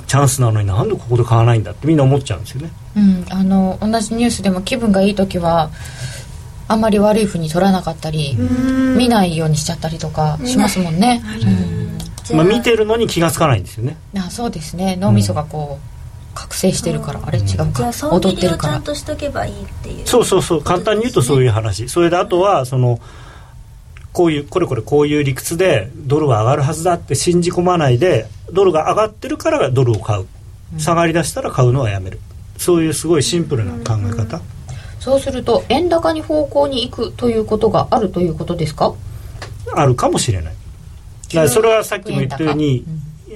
[0.06, 2.72] チャンスなのになんでここで買わないんだってみんな思っちゃうんですよね。
[2.96, 5.72] うん、あの同じニュースでも気分がいい時は
[6.68, 11.24] あんまり悪いふうに取らなかったり見ないようにしちゃったりとかしますもんね、
[12.34, 13.98] まあ、見てるのに気がつかないんですよね。
[14.14, 14.96] うん、あそうですね。
[14.96, 15.98] 脳みそがこう
[16.36, 18.78] 覚醒してるから、あれ違うかあ損踊ってるから。
[18.78, 20.08] んとしとけばいいっていう。
[20.08, 20.62] そうそうそう。
[20.62, 21.90] 簡単に言うとそういう話。
[21.90, 23.00] それであとはその
[24.18, 30.26] こういうこれこれこういう理屈でドルは上がるはずだって信じ込まないでドルが上がってるからドルを買う。
[30.80, 32.20] 下がりだしたら買うのはやめる。
[32.58, 34.42] そういうすごいシンプルな考え方。
[35.00, 38.92] そうすると円高に方向に行くということがあるということですか？
[39.76, 40.54] あるかもしれない。
[41.28, 42.86] だからそれはさっきも言ったように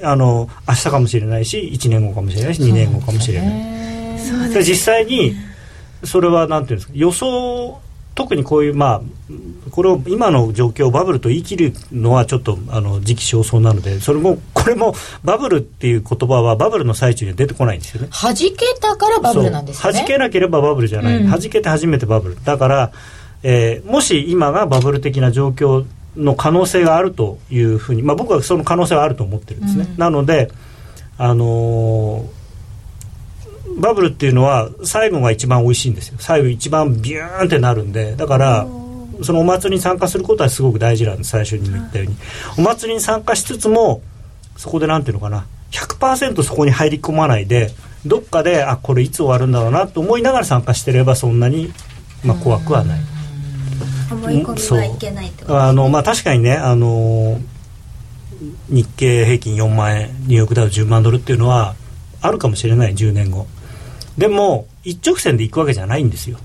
[0.01, 3.45] あの明日かもしれないし1年後かもしれないし2年後かもしれな
[4.47, 4.49] い。
[4.51, 5.35] で実際に
[6.03, 7.79] それはなんていうんですか予想
[8.13, 9.01] 特にこういうまあ
[9.71, 14.93] これを今の状況をバブルと言い切るのはちょっとあの時期尚早なのでそれもこれも
[15.23, 18.09] バブルっていう言葉はバブルの最中には出てこないんですよね。
[18.11, 19.99] 弾けたからバブルなんですよね。
[19.99, 21.29] 弾けなければバブルじゃない、うん。
[21.29, 22.43] 弾けて初めてバブル。
[22.43, 22.91] だから、
[23.43, 25.85] えーもし今がバブル的な状況
[26.17, 29.97] の可能性があるというふうに、まあ、僕はその可能性はあると思ってるんですね、うん。
[29.97, 30.51] なので、
[31.17, 32.40] あのー
[33.77, 36.15] バブルっていうのは最後が一番美味しいんですよ。
[36.19, 38.15] 最後一番ビューンってなるんで。
[38.15, 38.67] だから
[39.23, 41.31] そのお祭りに参加することはすごく大事なんです。
[41.31, 42.15] 最初にも言ったように。
[42.57, 44.01] お祭りに参加しつつも
[44.57, 45.45] そこでなんていうのかな。
[45.71, 47.71] 100%そこに入り込まないで
[48.05, 51.71] どっかであこれいつ終わるんだろうなと思いながら参加してればそんなに、
[52.25, 52.99] まあ、怖くはない。
[54.11, 57.39] 思い込みはいけないってことあのまあ、確かにね、あの
[58.67, 61.75] 日経平均4万円ニューヨークダウ10万ドルっていうのは
[62.21, 62.93] あるかもしれない。
[62.93, 63.47] 10年後
[64.17, 66.37] でも一直線で行くわけじゃないんですよ。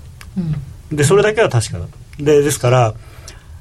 [0.91, 1.85] でそれだけは確かだ。
[1.85, 1.91] と
[2.23, 2.93] でですから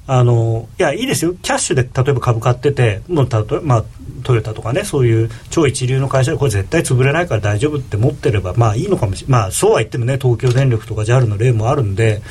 [0.09, 1.35] あのいやいいですよ。
[1.35, 3.85] キャッシュで例えば株買っててもうたと、まあ、
[4.23, 12.23] トヨタとかねそういう超一流の会社でこれ絶対潰れないから大丈夫って持ってればまあいいのかもしれないまあそうは言ってもね東京電力とか JAL の例もあるんで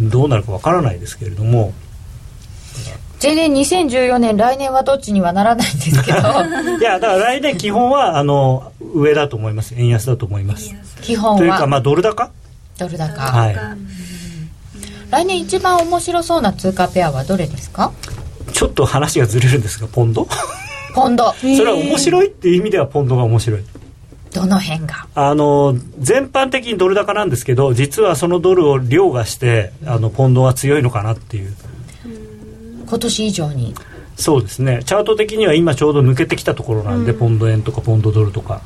[0.00, 1.74] どうなるかわからないですけれども
[3.22, 6.18] 全然2014年来年はどっちにはならないんですけど。
[6.80, 9.74] いやだから来年基本はあの上だと思います。
[9.78, 10.74] 円安だと思います。
[11.02, 11.38] 基本は。
[11.38, 12.30] というかまあドル高？
[12.78, 13.56] ドル高、はい。
[15.10, 17.92] 来年一番面白そうな通貨ペアはどれですか？
[18.52, 20.26] ちょっと話がずれるんですがポンド？
[20.94, 21.32] ポンド。
[21.38, 23.60] それは面白いっていう意味ではポンドが面白い。
[24.32, 25.06] どの辺が？
[25.14, 31.54] あの全般的にドル高なんですけど実はそのドルを凌駕してあのポンドは強いのかなっていう
[32.92, 33.74] 今年以上に。
[34.16, 34.82] そうですね。
[34.84, 38.60] チャート的には今ちょうど抜けてきたところなんで、ポンド円とかポンドドルとか。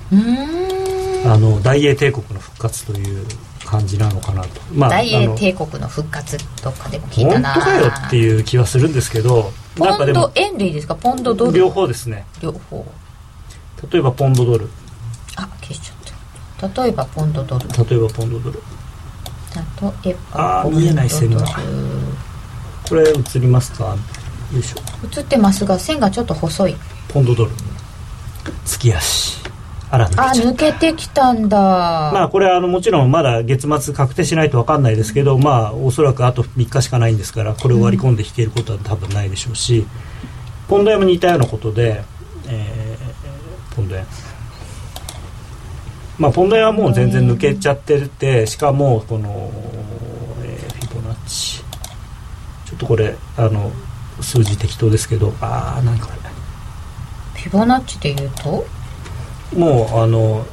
[1.24, 3.24] あの大英帝国の復活という
[3.64, 7.52] 感じなのかなと、まあ、大英帝国の復活とかでも聞いたな。
[7.54, 10.96] 本当かよっていう気はするんですけどポンド円でいいですか？
[10.96, 11.52] ポンドドル。
[11.52, 12.26] 両方ですね。
[12.40, 12.84] 両方。
[13.90, 14.68] 例えばポンドドル。
[15.36, 16.82] あ消しちゃった。
[16.82, 17.68] 例えばポンドドル。
[17.68, 18.62] 例えばポンドドル。
[20.04, 21.44] 例えばあ見えない線が
[22.88, 23.96] これ映りますか？
[24.52, 24.76] よいしょ。
[25.18, 26.76] 映ってますが線がちょっと細い。
[27.08, 27.50] ポンドドル
[28.64, 29.36] 月足。
[29.88, 31.58] あらあ抜けてきたんだ。
[31.58, 39.86] まあこれはあのもちろんまだ月末確定しないと分かんないですけどまあおそらくあと3日しかないんですからこれを割り込んで引けることは多分ないでしょうし、
[40.68, 42.02] ポンド円も似たようなことで、
[42.48, 44.04] えー、ポンド円
[46.18, 49.52] まあポンド円はもう全然抜けちゃっててしかもこの、
[50.42, 51.58] えー、フィボナッチ
[52.64, 53.72] ちょっとこれあの
[54.20, 56.08] 数字適当ですけどああ何か
[57.46, 58.66] フィボナッチでいうと？
[59.56, 60.44] もうあの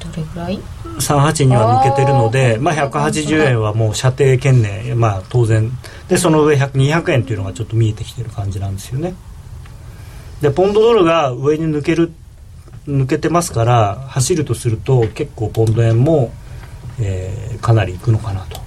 [0.00, 0.58] どれぐらい
[0.98, 5.70] ？38には抜けてるのでまあ、180円はもう射程圏内、まあ、当然。
[6.08, 9.14] でその上200円というのがちょっと見えてきてる感じなんですよね。
[10.40, 12.12] でポンドドルが上に抜ける
[12.88, 16.32] 抜けてますから走るとすると結構ポンド円も、
[17.00, 18.60] えー、かなりいくのかなと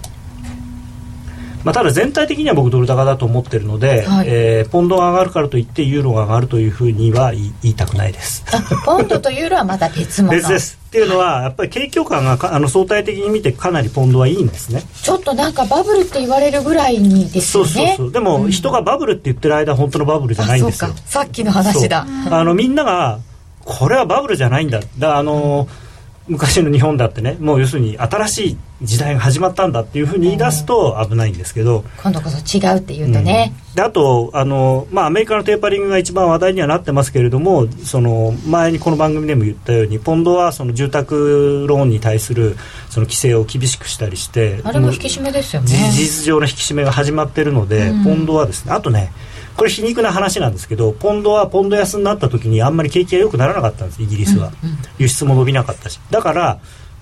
[1.63, 8.43] まあ、ただ全体的には僕ドル高だと思ってるので、はい、えー、ポンドが上がるからといってユーロが上がるというふうには言いたくないです。
[8.85, 10.33] ポンドとユーロはまた別物。
[10.35, 10.79] 別です。
[10.87, 14.83] っていうのはやっぱり景況感があの相対的に見てかなりポンドはいいんですね。
[15.01, 17.69] ちょっとなんかバブルって言われるぐらいにですよね。
[17.69, 18.11] そうそうそう。
[18.11, 20.91] でも、人がバブルって言ってる間本当のバブルじゃないんですよ。
[21.05, 22.05] さっきの話だ。
[22.29, 23.19] あのみんなが
[23.63, 24.79] これはバブルじゃないんだ。
[24.97, 25.90] だあの、うん
[26.27, 31.83] 昔の日本だってねもう要するに新しい時代が始まったんだっていうふうに言い出すと危ないんですけど。
[32.01, 42.55] 今度こそ違うって言うとね、うん、であとあの、まあ、アメリカのテーパリングが一番話題にはなってますけれどもその前にこの番組でも言ったようにポンドはその住宅ローンに対する
[42.89, 45.67] その規制を厳しくしたりしてあれも引き締めですよね。
[45.67, 49.11] 事実上の引き締めが始まってるので、うん、ポンドはですねあとね
[49.57, 55.99] これ皮肉な話なんですけどポンドはポンド安になった時にあんまり景気が良くならなかったんですイギリスは、うんうん、輸出も伸びなかったし。
[56.09, 56.59] だから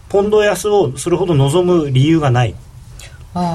[0.10, 2.56] ポンド安をそれほど望む理由がない。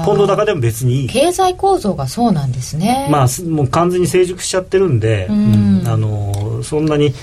[0.05, 1.09] ポンド高でも別にいい。
[1.09, 3.07] 経済構造がそうなんですね。
[3.11, 7.13] まあもう完全に成熟しちゃってるんで、うん、あのそんなに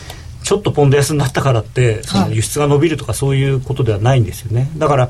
[0.43, 4.70] ちょっとポンド安になったからって輸出が伸びるとかそういうことではないんですよね。
[4.77, 5.09] だから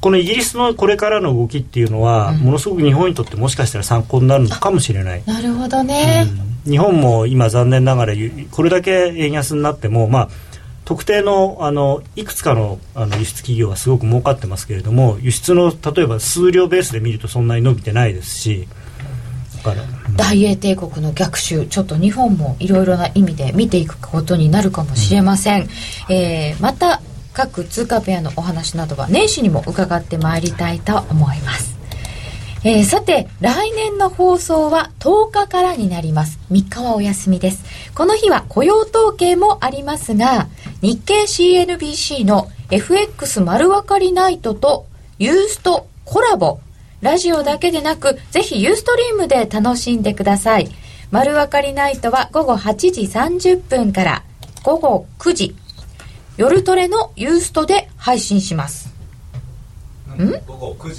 [0.00, 5.22] このイギリスのこれからの動きっていうのは、うん、ものすごく日本にとってもしかしたら参考になるのかもしれない。
[5.26, 6.26] なるほどね、
[6.64, 8.14] うん、日本も今残念ながら
[8.50, 10.28] これだけ円安になってもまあ
[10.84, 18.66] 特定のあのいくつかのあの輸出企業はすごく儲かってますけれども輸出の例えば数量ベースで見るとそんなに伸びてないですし
[20.16, 25.68] 大英帝国の逆襲ちょっと日本もいろいろな意味で見ていくことになるかもしれません、うん、
[26.12, 27.00] えー、また
[27.32, 31.80] 各通貨ペアのお話などは年始にも伺ってまいりたいと思います
[32.62, 36.38] えー、さて、来年の放送は10日からになります。
[36.50, 37.64] 3日はお休みです。
[37.94, 40.46] この日は雇用統計もありますが、
[40.82, 44.84] 日経 CNBC の FX 丸分かりナイトと
[45.18, 46.60] ユーストコラボ。
[47.00, 50.68] ラジオだけでなく、ぜひユーストリームで楽しんでください。
[51.10, 54.22] 丸分かりナイトは午後8時30分から
[54.62, 55.56] 午後9時、
[56.40, 58.88] 夜トレのユーストで配信します。
[60.16, 60.32] ん？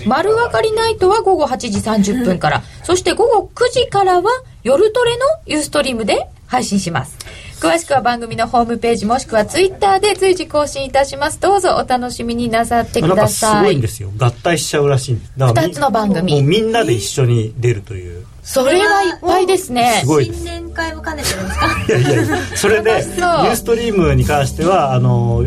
[0.06, 4.30] 丸分かりナイトは午後8時30分から、 そして午後9時からは
[4.62, 7.18] 夜トレのユーストリームで配信します。
[7.60, 11.40] 詳しくは番組のホームページもしくはツイッターで随時更新いたします。
[11.40, 13.58] どうぞお楽しみになさってください。
[13.62, 14.12] すごいんですよ。
[14.20, 15.32] 合体しちゃうらしいんです。
[15.38, 16.34] 2つの番組。
[16.34, 18.28] もうみんなで一緒に出るという。
[18.44, 20.00] それはいっぱいですね。
[20.02, 21.68] すごい新年会も兼ねてるんですか？
[21.88, 25.46] いやいやそれで、ユーストリームに関しては、あの、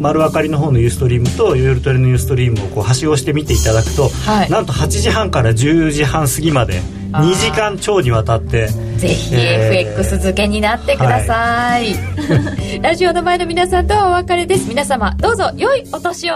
[0.00, 6.80] 丸分かりの方のユーストリームと夜トレのユーストリームをこうはしごして見ていただくと、はい、なんと8時半から10時半過ぎまで
[7.12, 16.34] 2時間超にわたってぜひ FX 漬けになってください、はい、ラジオの前の皆さんとはお別れです皆様どうぞ良いお年を